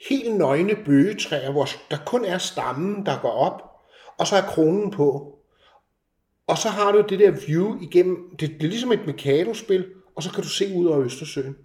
helt 0.09 0.35
nøgne 0.35 0.75
bøgetræer, 0.85 1.51
hvor 1.51 1.67
der 1.91 1.97
kun 2.05 2.25
er 2.25 2.37
stammen, 2.37 3.05
der 3.05 3.19
går 3.21 3.31
op, 3.31 3.61
og 4.17 4.27
så 4.27 4.35
er 4.35 4.41
kronen 4.41 4.91
på. 4.91 5.37
Og 6.47 6.57
så 6.57 6.69
har 6.69 6.91
du 6.91 7.05
det 7.09 7.19
der 7.19 7.31
view 7.31 7.81
igennem, 7.81 8.35
det, 8.39 8.49
det 8.49 8.63
er 8.63 8.69
ligesom 8.69 8.91
et 8.91 9.05
Mikado-spil, 9.05 9.85
og 10.15 10.23
så 10.23 10.31
kan 10.31 10.43
du 10.43 10.49
se 10.49 10.75
ud 10.75 10.85
over 10.85 11.01
Østersøen. 11.01 11.57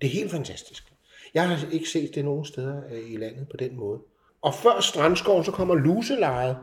Det 0.00 0.06
er 0.06 0.12
helt 0.12 0.30
fantastisk. 0.30 0.92
Jeg 1.34 1.48
har 1.48 1.66
ikke 1.72 1.88
set 1.88 2.14
det 2.14 2.24
nogen 2.24 2.44
steder 2.44 2.80
øh, 2.92 3.10
i 3.12 3.16
landet 3.16 3.48
på 3.48 3.56
den 3.56 3.76
måde. 3.76 4.00
Og 4.42 4.54
før 4.54 4.80
strandskoven, 4.80 5.44
så 5.44 5.52
kommer 5.52 5.74
luselejet. 5.74 6.56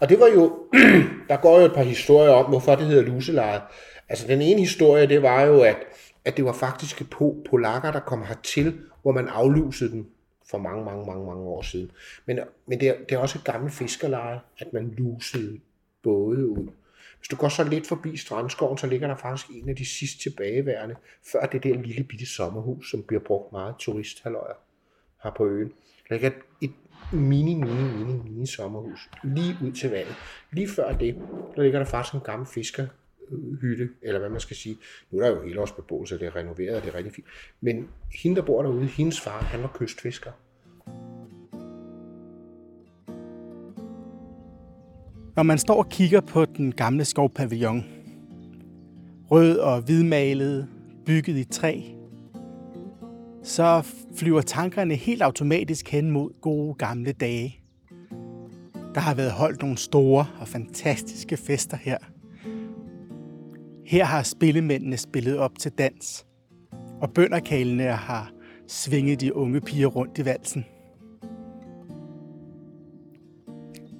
Og 0.00 0.08
det 0.08 0.20
var 0.20 0.26
jo, 0.26 0.66
der 1.28 1.36
går 1.36 1.60
jo 1.60 1.66
et 1.66 1.74
par 1.74 1.82
historier 1.82 2.30
om, 2.30 2.46
hvorfor 2.46 2.74
det 2.74 2.86
hedder 2.86 3.02
luselejet. 3.02 3.62
Altså 4.08 4.26
den 4.26 4.42
ene 4.42 4.60
historie, 4.60 5.06
det 5.06 5.22
var 5.22 5.42
jo, 5.42 5.60
at, 5.62 5.76
at 6.24 6.36
det 6.36 6.44
var 6.44 6.52
faktisk 6.52 7.10
på 7.10 7.36
polakker, 7.50 7.90
der 7.90 8.00
kom 8.00 8.24
hertil, 8.24 8.80
hvor 9.02 9.12
man 9.12 9.28
aflusede 9.28 9.90
dem 9.90 10.10
for 10.50 10.58
mange, 10.58 10.84
mange, 10.84 11.06
mange, 11.06 11.26
mange 11.26 11.42
år 11.42 11.62
siden. 11.62 11.90
Men, 12.26 12.38
men 12.66 12.80
det, 12.80 12.88
er, 12.88 12.94
det 13.08 13.14
er 13.14 13.18
også 13.18 13.38
et 13.38 13.44
gammelt 13.44 13.74
fiskerleje, 13.74 14.40
at 14.58 14.72
man 14.72 14.94
lusede 14.98 15.60
både 16.02 16.46
ud. 16.46 16.68
Hvis 17.18 17.28
du 17.28 17.36
går 17.36 17.48
så 17.48 17.64
lidt 17.64 17.86
forbi 17.86 18.16
Strandskoven, 18.16 18.78
så 18.78 18.86
ligger 18.86 19.08
der 19.08 19.16
faktisk 19.16 19.50
en 19.50 19.68
af 19.68 19.76
de 19.76 19.86
sidste 19.86 20.22
tilbageværende, 20.22 20.96
før 21.32 21.46
det 21.46 21.64
der 21.64 21.74
lille 21.74 22.04
bitte 22.04 22.26
sommerhus, 22.26 22.90
som 22.90 23.02
bliver 23.02 23.22
brugt 23.22 23.52
meget 23.52 23.74
turisthaløjer 23.78 24.54
her 25.22 25.30
på 25.30 25.46
øen. 25.46 25.72
Der 26.08 26.14
ligger 26.14 26.30
et 26.60 26.72
mini, 27.12 27.54
mini, 27.54 27.82
mini, 27.82 28.12
mini 28.24 28.46
sommerhus 28.46 29.10
lige 29.24 29.56
ud 29.64 29.72
til 29.72 29.90
vandet. 29.90 30.14
Lige 30.52 30.68
før 30.68 30.92
det, 30.92 31.14
der 31.56 31.62
ligger 31.62 31.78
der 31.78 31.86
faktisk 31.86 32.14
en 32.14 32.20
gammel 32.20 32.48
fisker, 32.48 32.86
hytte, 33.60 33.88
eller 34.02 34.20
hvad 34.20 34.30
man 34.30 34.40
skal 34.40 34.56
sige. 34.56 34.76
Nu 35.10 35.18
er 35.18 35.22
der 35.22 35.36
jo 35.36 35.42
helårsbeboelse, 35.42 36.18
det 36.18 36.26
er 36.26 36.36
renoveret, 36.36 36.76
og 36.76 36.82
det 36.82 36.88
er 36.88 36.94
rigtig 36.94 37.12
fint. 37.12 37.26
Men 37.60 37.88
hende, 38.22 38.36
der 38.36 38.46
bor 38.46 38.62
derude, 38.62 38.86
hendes 38.86 39.20
far, 39.20 39.42
han 39.42 39.62
var 39.62 39.70
kystfisker. 39.74 40.30
Når 45.36 45.42
man 45.42 45.58
står 45.58 45.74
og 45.74 45.88
kigger 45.88 46.20
på 46.20 46.44
den 46.44 46.72
gamle 46.72 47.04
skovpavillon, 47.04 47.84
rød 49.30 49.58
og 49.58 49.80
hvidmalet, 49.80 50.68
bygget 51.06 51.36
i 51.36 51.44
træ, 51.44 51.80
så 53.42 53.86
flyver 54.16 54.40
tankerne 54.40 54.94
helt 54.94 55.22
automatisk 55.22 55.88
hen 55.88 56.10
mod 56.10 56.30
gode 56.40 56.74
gamle 56.74 57.12
dage. 57.12 57.58
Der 58.94 59.00
har 59.00 59.14
været 59.14 59.32
holdt 59.32 59.60
nogle 59.60 59.76
store 59.76 60.26
og 60.40 60.48
fantastiske 60.48 61.36
fester 61.36 61.76
her– 61.76 61.98
her 63.92 64.04
har 64.04 64.22
spillemændene 64.22 64.96
spillet 64.96 65.38
op 65.38 65.58
til 65.58 65.72
dans, 65.72 66.26
og 67.00 67.10
bønderkalene 67.10 67.84
har 67.84 68.32
svinget 68.68 69.20
de 69.20 69.36
unge 69.36 69.60
piger 69.60 69.86
rundt 69.86 70.18
i 70.18 70.24
valsen. 70.24 70.64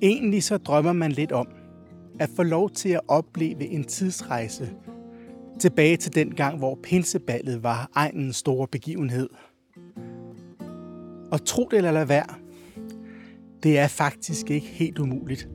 Egentlig 0.03 0.43
så 0.43 0.57
drømmer 0.59 0.93
man 0.93 1.13
lidt 1.13 1.33
om 1.33 1.49
at 2.21 2.31
få 2.37 2.43
lov 2.43 2.71
til 2.71 2.89
at 2.89 3.01
opleve 3.09 3.67
en 3.67 3.85
tidsrejse 3.85 4.71
tilbage 5.61 5.97
til 5.97 6.15
den 6.15 6.35
gang, 6.35 6.59
hvor 6.59 6.79
pinseballet 6.83 7.63
var 7.63 7.91
egnens 7.95 8.37
store 8.37 8.69
begivenhed. 8.69 9.29
Og 11.33 11.45
tro 11.45 11.69
det 11.71 11.77
eller 11.77 11.93
lad 11.93 12.07
være, 12.07 12.35
det 13.63 13.79
er 13.79 13.89
faktisk 13.89 14.51
ikke 14.51 14.67
helt 14.67 14.99
umuligt. 14.99 15.49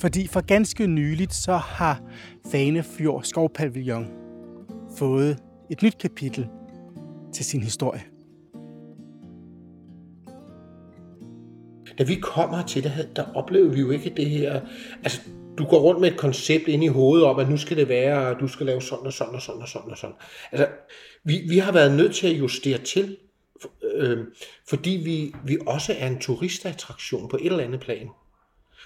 Fordi 0.00 0.26
for 0.26 0.40
ganske 0.40 0.86
nyligt 0.86 1.34
så 1.34 1.56
har 1.56 2.02
Fanefjord 2.52 3.24
Skovpavillon 3.24 4.06
fået 4.98 5.38
et 5.70 5.82
nyt 5.82 5.98
kapitel 5.98 6.48
til 7.32 7.44
sin 7.44 7.62
historie. 7.62 8.02
Da 11.98 12.04
vi 12.04 12.14
kommer 12.14 12.62
til 12.62 12.84
det, 12.84 13.08
der 13.16 13.24
oplever 13.34 13.68
vi 13.68 13.80
jo 13.80 13.90
ikke 13.90 14.12
det 14.16 14.30
her... 14.30 14.60
Altså, 15.02 15.20
du 15.58 15.64
går 15.64 15.78
rundt 15.78 16.00
med 16.00 16.12
et 16.12 16.18
koncept 16.18 16.68
ind 16.68 16.84
i 16.84 16.86
hovedet 16.86 17.26
om, 17.26 17.38
at 17.38 17.50
nu 17.50 17.56
skal 17.56 17.76
det 17.76 17.88
være, 17.88 18.30
at 18.30 18.36
du 18.40 18.48
skal 18.48 18.66
lave 18.66 18.82
sådan 18.82 19.06
og 19.06 19.12
sådan 19.12 19.34
og 19.34 19.42
sådan 19.42 19.62
og 19.62 19.68
sådan 19.68 19.90
og 19.90 19.98
sådan. 19.98 20.16
Altså, 20.52 20.68
vi, 21.24 21.40
vi 21.48 21.58
har 21.58 21.72
været 21.72 21.96
nødt 21.96 22.14
til 22.14 22.26
at 22.26 22.38
justere 22.38 22.78
til, 22.78 23.16
øh, 23.94 24.18
fordi 24.68 24.90
vi, 24.90 25.34
vi 25.44 25.58
også 25.66 25.94
er 25.98 26.06
en 26.06 26.18
turistattraktion 26.18 27.28
på 27.28 27.36
et 27.36 27.46
eller 27.46 27.64
andet 27.64 27.80
plan. 27.80 28.08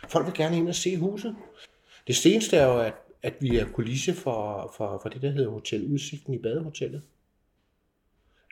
Folk 0.09 0.27
vil 0.27 0.35
gerne 0.35 0.57
ind 0.57 0.69
og 0.69 0.75
se 0.75 0.97
huset. 0.97 1.37
Det 2.07 2.17
seneste 2.17 2.57
er 2.57 2.67
jo, 2.67 2.81
at, 2.81 2.95
at 3.23 3.35
vi 3.41 3.59
er 3.59 3.65
kulisse 3.65 4.15
for, 4.15 4.75
for, 4.77 4.99
for 5.03 5.09
det, 5.09 5.23
der 5.23 5.31
hedder 5.31 5.51
Hotel 5.51 5.93
Udsigten 5.93 6.35
i 6.35 6.39
Badehotellet. 6.39 7.03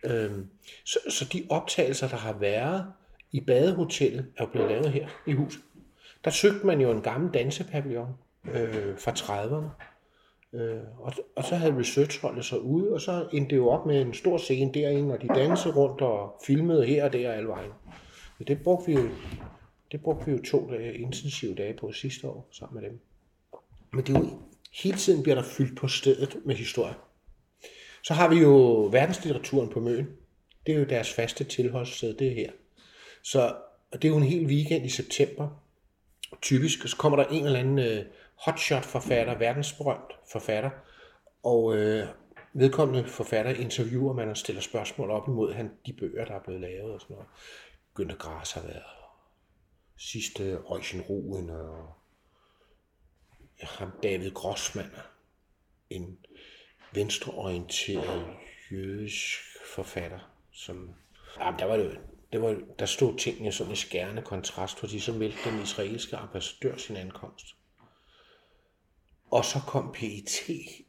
Øhm, 0.05 0.47
så, 0.85 0.99
så 1.09 1.25
de 1.33 1.47
optagelser, 1.49 2.09
der 2.09 2.17
har 2.17 2.33
været 2.33 2.85
i 3.33 3.41
Badehotellet, 3.41 4.27
er 4.37 4.45
jo 4.45 4.51
blevet 4.51 4.71
lavet 4.71 4.91
her 4.91 5.09
i 5.27 5.33
huset. 5.33 5.61
Der 6.25 6.31
søgte 6.31 6.67
man 6.67 6.81
jo 6.81 6.91
en 6.91 7.03
gammel 7.03 7.35
dansepavillon 7.35 8.15
øh, 8.55 8.99
fra 8.99 9.11
30'erne. 9.11 9.87
Øh, 10.53 10.81
og, 10.99 11.13
og 11.37 11.45
så 11.45 11.57
havde 11.57 11.79
researchholdet 11.79 12.45
så 12.45 12.57
ude, 12.57 12.93
og 12.93 13.01
så 13.01 13.29
endte 13.33 13.51
det 13.51 13.57
jo 13.57 13.69
op 13.69 13.87
med 13.87 14.01
en 14.01 14.15
stor 14.15 14.39
scene 14.39 14.73
derinde, 14.75 15.15
og 15.15 15.23
de 15.23 15.29
dansede 15.29 15.75
rundt 15.75 16.01
og 16.01 16.41
filmede 16.47 16.87
her 16.87 17.05
og 17.05 17.13
der 17.13 17.33
alle 17.33 17.49
vejen. 17.49 17.71
Det 18.47 18.63
brugte 18.63 18.87
vi 18.87 18.93
jo 18.93 19.09
det 19.93 20.03
brugte 20.03 20.27
vi 20.27 20.33
jo 20.33 20.43
to 20.43 20.71
dage, 20.71 20.99
intensive 20.99 21.55
dage 21.55 21.75
på 21.75 21.93
sidste 21.93 22.29
år 22.29 22.49
sammen 22.53 22.83
med 22.83 22.91
dem. 22.91 23.01
Men 23.93 24.07
det 24.07 24.17
er 24.17 24.21
jo, 24.21 24.43
hele 24.73 24.99
tiden 24.99 25.23
bliver 25.23 25.37
der 25.37 25.43
fyldt 25.43 25.79
på 25.79 25.89
stedet 25.89 26.37
med 26.45 26.55
historie. 26.55 26.95
Så 28.03 28.15
har 28.15 28.29
vi 28.29 28.37
jo 28.37 28.89
verdenslitteraturen 28.93 29.69
på 29.69 29.81
Møn. 29.81 30.09
Det 30.67 30.75
er 30.75 30.79
jo 30.79 30.85
deres 30.85 31.13
faste 31.13 31.45
tilholdssted, 31.45 32.15
det 32.15 32.27
er 32.27 32.35
her. 32.35 32.51
Så 33.23 33.57
og 33.93 34.03
det 34.03 34.09
er 34.09 34.13
jo 34.13 34.17
en 34.17 34.25
hel 34.25 34.47
weekend 34.47 34.87
i 34.87 34.89
september. 34.89 35.49
Typisk 36.43 36.89
så 36.89 36.97
kommer 36.97 37.17
der 37.17 37.25
en 37.25 37.47
eller 37.47 37.59
anden 37.59 37.79
øh, 37.79 38.05
hotshot-forfatter, 38.45 39.39
verdensberømt 39.39 40.13
forfatter, 40.33 40.71
og 41.43 41.77
øh, 41.77 42.07
vedkommende 42.53 43.09
forfatter 43.09 43.53
interviewer 43.53 44.13
man 44.13 44.29
og 44.29 44.37
stiller 44.37 44.63
spørgsmål 44.63 45.11
op 45.11 45.29
imod 45.29 45.53
han, 45.53 45.71
de 45.87 45.93
bøger, 45.93 46.25
der 46.25 46.35
er 46.35 46.43
blevet 46.43 46.61
lavet 46.61 46.93
og 46.93 47.01
sådan 47.01 47.17
noget. 47.17 47.29
Günther 48.01 48.17
Grass 48.17 48.53
har 48.53 48.63
været 48.63 49.00
sidste 50.01 50.57
Røjsen 50.57 51.05
og 51.51 51.95
ham 53.63 53.91
David 54.03 54.31
Grossmann, 54.31 54.91
en 55.91 56.19
venstreorienteret 56.95 58.27
jødisk 58.71 59.39
forfatter, 59.75 60.33
som... 60.53 60.95
Jamen, 61.41 61.59
der 61.61 61.65
var 61.65 61.77
det, 61.77 61.99
det 62.33 62.43
var, 62.43 62.61
der 62.79 62.87
stod 62.87 63.19
tingene 63.19 63.53
sådan 63.53 63.73
i 63.73 63.77
skærende 63.77 64.23
kontrast, 64.23 64.79
fordi 64.79 65.01
så 65.01 65.13
meldte 65.13 65.51
den 65.51 65.63
israelske 65.63 66.17
ambassadør 66.17 66.77
sin 66.77 66.97
ankomst. 66.97 67.47
Og 69.31 69.45
så 69.45 69.59
kom 69.67 69.93
PET 69.93 70.49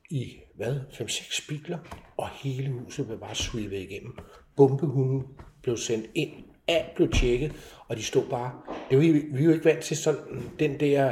i, 0.10 0.40
hvad, 0.56 0.80
5-6 0.92 1.48
biler, 1.48 1.80
og 2.18 2.30
hele 2.30 2.72
huset 2.72 3.06
blev 3.06 3.20
bare 3.20 3.36
sweepet 3.36 3.82
igennem. 3.82 4.18
Bombehunden 4.56 5.38
blev 5.62 5.78
sendt 5.78 6.10
ind, 6.16 6.51
alt 6.72 6.96
blev 6.96 7.12
tjekket, 7.12 7.54
og 7.88 7.98
de 7.98 8.04
stod 8.04 8.26
bare... 8.30 8.62
Det 8.90 8.98
var, 8.98 9.04
vi 9.04 9.42
er 9.42 9.46
jo 9.46 9.52
ikke 9.52 9.66
vant 9.66 9.84
til 9.84 9.98
sådan 9.98 10.52
den 10.60 10.80
der 10.80 11.12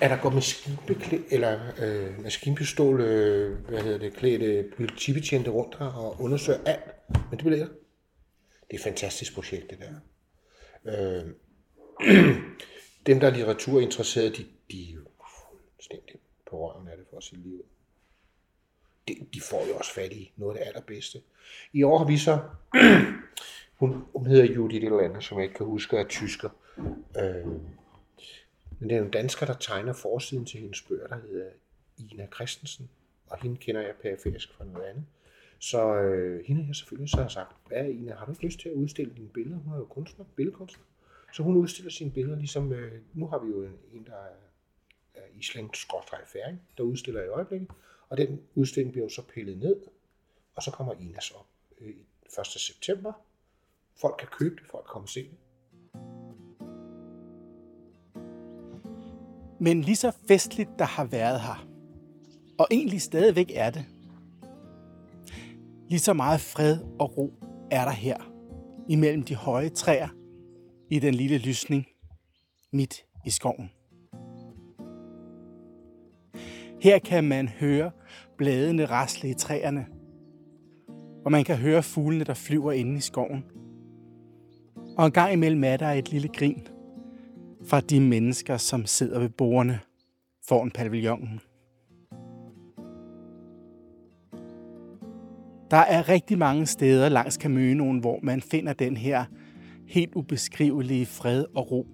at 0.00 0.10
der 0.10 0.16
går 0.22 0.30
maskinbeklæ, 0.30 1.18
eller 1.30 1.60
øh, 1.78 2.22
maskinpistol, 2.22 3.00
øh, 3.00 3.58
hvad 3.68 3.82
hedder 3.82 3.98
det, 3.98 4.12
klædte 4.12 4.46
øh, 4.46 4.72
politibetjente 4.72 5.50
rundt 5.50 5.78
her 5.78 5.86
og 5.86 6.20
undersøger 6.20 6.58
alt. 6.66 6.84
Men 7.08 7.38
det 7.38 7.38
bliver 7.38 7.56
det. 7.56 7.70
Det 8.70 8.70
er 8.70 8.74
et 8.74 8.80
fantastisk 8.80 9.34
projekt, 9.34 9.70
det 9.70 9.78
der. 9.78 9.94
Øh, 10.84 11.24
dem, 13.06 13.20
der 13.20 13.26
er 13.26 13.30
litteraturinteresserede, 13.30 14.30
de, 14.30 14.46
de 14.70 14.90
er 14.90 14.94
jo 14.94 15.00
fuldstændig 15.50 16.16
på 16.50 16.56
røven 16.56 16.88
af 16.88 16.96
det 16.96 17.06
for 17.10 17.16
at 17.16 17.22
sige 17.22 17.42
livet. 17.42 17.62
De, 19.08 19.14
de 19.34 19.40
får 19.40 19.66
jo 19.68 19.76
også 19.76 19.94
fat 19.94 20.12
i 20.12 20.32
noget 20.36 20.56
af 20.56 20.60
det 20.60 20.68
allerbedste. 20.68 21.20
I 21.72 21.82
år 21.82 21.98
har 21.98 22.04
vi 22.04 22.18
så, 22.18 22.40
hun, 23.78 24.04
hun 24.14 24.26
hedder 24.26 24.54
Judith 24.54 24.84
eller 24.84 25.00
andet, 25.00 25.24
som 25.24 25.38
jeg 25.38 25.44
ikke 25.44 25.56
kan 25.56 25.66
huske, 25.66 25.96
er 25.96 26.04
tysker. 26.08 26.48
Øh, 27.18 27.46
men 28.78 28.90
det 28.90 28.96
er 28.96 29.02
en 29.02 29.10
dansker, 29.10 29.46
der 29.46 29.54
tegner 29.54 29.92
forsiden 29.92 30.44
til 30.44 30.60
hendes 30.60 30.82
bøger, 30.82 31.06
der 31.06 31.16
hedder 31.20 31.50
Ina 31.98 32.26
Christensen, 32.34 32.90
og 33.26 33.38
hende 33.42 33.56
kender 33.56 33.80
jeg 33.80 33.94
periferisk 34.02 34.52
fra 34.52 34.64
noget 34.64 34.84
andet. 34.84 35.04
Så 35.58 35.94
øh, 35.94 36.44
hende 36.46 36.62
har 36.62 36.68
jeg 36.68 36.76
selvfølgelig 36.76 37.10
så 37.10 37.22
har 37.22 37.28
sagt, 37.28 37.56
hvad 37.66 37.84
Ina, 37.84 38.14
har 38.14 38.24
du 38.26 38.32
ikke 38.32 38.44
lyst 38.44 38.60
til 38.60 38.68
at 38.68 38.74
udstille 38.74 39.14
dine 39.16 39.28
billeder? 39.28 39.58
Hun 39.58 39.72
er 39.72 39.78
jo 39.78 39.84
kunstner, 39.84 40.24
billedkunstner. 40.36 40.84
Så 41.32 41.42
hun 41.42 41.56
udstiller 41.56 41.90
sine 41.90 42.10
billeder, 42.10 42.36
ligesom 42.36 42.72
øh, 42.72 43.00
nu 43.14 43.26
har 43.26 43.38
vi 43.38 43.50
jo 43.50 43.62
en, 43.92 44.04
der 44.06 44.16
er, 44.16 44.36
er 45.14 45.22
island 45.38 45.70
færing, 46.26 46.62
der 46.76 46.82
udstiller 46.82 47.22
i 47.22 47.28
øjeblikket. 47.28 47.68
Og 48.08 48.16
den 48.16 48.40
udstilling 48.54 48.92
bliver 48.92 49.04
jo 49.04 49.10
så 49.10 49.22
pillet 49.22 49.58
ned, 49.58 49.76
og 50.54 50.62
så 50.62 50.70
kommer 50.70 50.92
Ina 50.92 51.20
så 51.20 51.34
øh, 51.80 51.94
1. 52.38 52.46
september. 52.46 53.12
Folk 54.00 54.16
kan 54.18 54.28
købe 54.38 54.54
det, 54.54 54.64
folk 54.70 54.86
komme 54.86 55.08
se 55.08 55.20
det. 55.20 55.38
Men 59.60 59.80
lige 59.80 59.96
så 59.96 60.12
festligt, 60.28 60.70
der 60.78 60.84
har 60.84 61.04
været 61.04 61.40
her, 61.40 61.66
og 62.58 62.66
egentlig 62.70 63.02
stadigvæk 63.02 63.50
er 63.54 63.70
det, 63.70 63.84
lige 65.88 65.98
så 65.98 66.12
meget 66.12 66.40
fred 66.40 66.78
og 66.98 67.16
ro 67.16 67.32
er 67.70 67.84
der 67.84 67.92
her, 67.92 68.16
imellem 68.88 69.22
de 69.22 69.34
høje 69.34 69.68
træer, 69.68 70.08
i 70.90 70.98
den 70.98 71.14
lille 71.14 71.38
lysning, 71.38 71.86
midt 72.72 73.04
i 73.24 73.30
skoven. 73.30 73.70
Her 76.82 76.98
kan 76.98 77.24
man 77.24 77.48
høre 77.48 77.90
bladene 78.36 78.84
rasle 78.84 79.30
i 79.30 79.34
træerne, 79.34 79.86
og 81.24 81.32
man 81.32 81.44
kan 81.44 81.56
høre 81.56 81.82
fuglene, 81.82 82.24
der 82.24 82.34
flyver 82.34 82.72
inde 82.72 82.96
i 82.96 83.00
skoven. 83.00 83.44
Og 84.98 85.06
en 85.06 85.12
gang 85.12 85.32
imellem 85.32 85.64
er 85.64 85.76
der 85.76 85.90
et 85.90 86.12
lille 86.12 86.28
grin– 86.28 86.68
fra 87.68 87.80
de 87.80 88.00
mennesker, 88.00 88.56
som 88.56 88.86
sidder 88.86 89.18
ved 89.18 89.28
bordene 89.28 89.80
foran 90.48 90.70
pavillonen. 90.70 91.40
Der 95.70 95.76
er 95.76 96.08
rigtig 96.08 96.38
mange 96.38 96.66
steder 96.66 97.08
langs 97.08 97.34
Caminoen, 97.34 97.98
hvor 97.98 98.18
man 98.22 98.40
finder 98.40 98.72
den 98.72 98.96
her 98.96 99.24
helt 99.86 100.14
ubeskrivelige 100.14 101.06
fred 101.06 101.44
og 101.54 101.70
ro. 101.70 101.86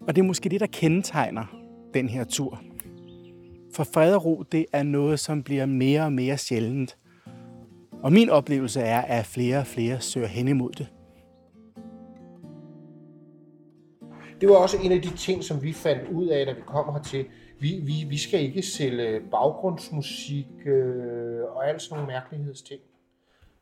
Og 0.00 0.16
det 0.16 0.22
er 0.22 0.26
måske 0.26 0.48
det, 0.48 0.60
der 0.60 0.66
kendetegner 0.66 1.56
den 1.94 2.08
her 2.08 2.24
tur. 2.24 2.62
For 3.74 3.84
fred 3.84 4.14
og 4.14 4.24
ro, 4.24 4.42
det 4.52 4.66
er 4.72 4.82
noget, 4.82 5.20
som 5.20 5.42
bliver 5.42 5.66
mere 5.66 6.02
og 6.02 6.12
mere 6.12 6.38
sjældent. 6.38 6.96
Og 8.02 8.12
min 8.12 8.30
oplevelse 8.30 8.80
er, 8.80 9.00
at 9.00 9.26
flere 9.26 9.58
og 9.58 9.66
flere 9.66 10.00
søger 10.00 10.26
hen 10.26 10.48
imod 10.48 10.70
det. 10.70 10.86
Det 14.44 14.52
var 14.52 14.58
også 14.58 14.76
en 14.82 14.92
af 14.92 15.02
de 15.02 15.16
ting, 15.16 15.44
som 15.44 15.62
vi 15.62 15.72
fandt 15.72 16.10
ud 16.10 16.26
af, 16.26 16.46
da 16.46 16.52
vi 16.52 16.60
kom 16.66 16.94
hertil. 16.94 17.26
Vi, 17.60 17.80
vi, 17.82 18.06
vi 18.08 18.18
skal 18.18 18.40
ikke 18.40 18.62
sælge 18.62 19.20
baggrundsmusik 19.30 20.46
øh, 20.66 21.42
og 21.56 21.68
alt 21.68 21.82
sådan 21.82 21.98
nogle 21.98 22.12
mærkelighedsting. 22.12 22.80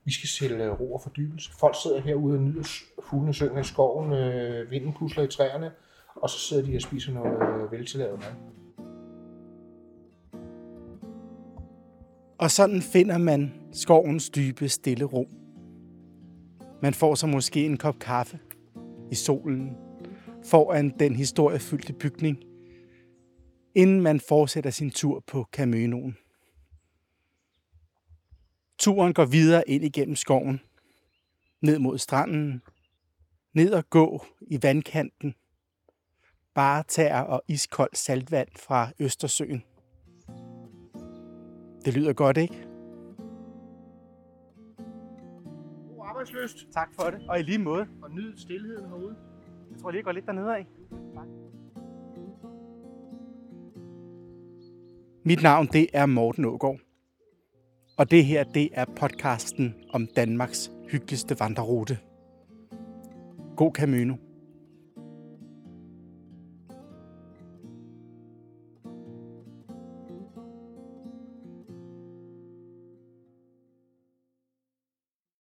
Vi 0.04 0.12
skal 0.12 0.28
sælge 0.28 0.70
ro 0.70 0.94
og 0.94 1.00
fordybelse. 1.02 1.50
Folk 1.60 1.76
sidder 1.82 2.00
herude 2.00 2.36
og 2.36 2.42
nyder 2.42 2.68
fuglene 3.02 3.34
synger 3.34 3.60
i 3.60 3.64
skoven, 3.64 4.12
øh, 4.12 4.70
vinden 4.70 4.92
pusler 4.92 5.24
i 5.24 5.26
træerne, 5.26 5.70
og 6.14 6.30
så 6.30 6.38
sidder 6.38 6.62
de 6.62 6.76
og 6.76 6.82
spiser 6.82 7.12
noget 7.12 7.62
øh, 7.64 7.72
veltillavet 7.72 8.18
mad. 8.18 8.32
Og 12.38 12.50
sådan 12.50 12.82
finder 12.82 13.18
man 13.18 13.54
skovens 13.72 14.30
dybe 14.30 14.68
stille 14.68 15.04
ro. 15.04 15.28
Man 16.82 16.94
får 16.94 17.14
så 17.14 17.26
måske 17.26 17.66
en 17.66 17.76
kop 17.76 17.98
kaffe 17.98 18.38
i 19.10 19.14
solen 19.14 19.76
foran 20.44 20.98
den 20.98 21.16
historiefyldte 21.16 21.92
bygning, 21.92 22.38
inden 23.74 24.00
man 24.00 24.20
fortsætter 24.20 24.70
sin 24.70 24.90
tur 24.90 25.20
på 25.26 25.46
Caminoen. 25.52 26.16
Turen 28.78 29.14
går 29.14 29.24
videre 29.24 29.68
ind 29.68 29.84
igennem 29.84 30.16
skoven, 30.16 30.60
ned 31.60 31.78
mod 31.78 31.98
stranden, 31.98 32.62
ned 33.54 33.72
og 33.72 33.90
gå 33.90 34.26
i 34.40 34.58
vandkanten, 34.62 35.34
bare 36.54 36.82
tær 36.88 37.20
og 37.20 37.42
iskoldt 37.48 37.98
saltvand 37.98 38.48
fra 38.56 38.90
Østersøen. 38.98 39.62
Det 41.84 41.94
lyder 41.94 42.12
godt, 42.12 42.36
ikke? 42.36 42.54
God 45.88 46.06
arbejdsløst. 46.08 46.56
Tak 46.72 46.88
for 46.94 47.10
det, 47.10 47.28
og 47.28 47.40
i 47.40 47.42
lige 47.42 47.58
måde. 47.58 47.88
Og 48.02 48.10
nyd 48.10 48.36
stillheden 48.36 48.88
herude. 48.88 49.31
Jeg 49.82 49.84
tror 49.84 49.90
lige, 49.90 49.98
jeg 49.98 50.04
går 50.04 50.12
lidt 50.12 50.26
dernede 50.26 50.56
af. 50.56 50.66
Mit 55.24 55.42
navn 55.42 55.66
det 55.66 55.86
er 55.92 56.06
Morten 56.06 56.44
Ågaard. 56.44 56.78
Og 57.98 58.10
det 58.10 58.24
her 58.24 58.44
det 58.44 58.68
er 58.72 58.84
podcasten 58.96 59.74
om 59.92 60.06
Danmarks 60.16 60.72
hyggeligste 60.88 61.40
vandrerute. 61.40 61.98
God 63.56 63.72
Camino. 63.72 64.14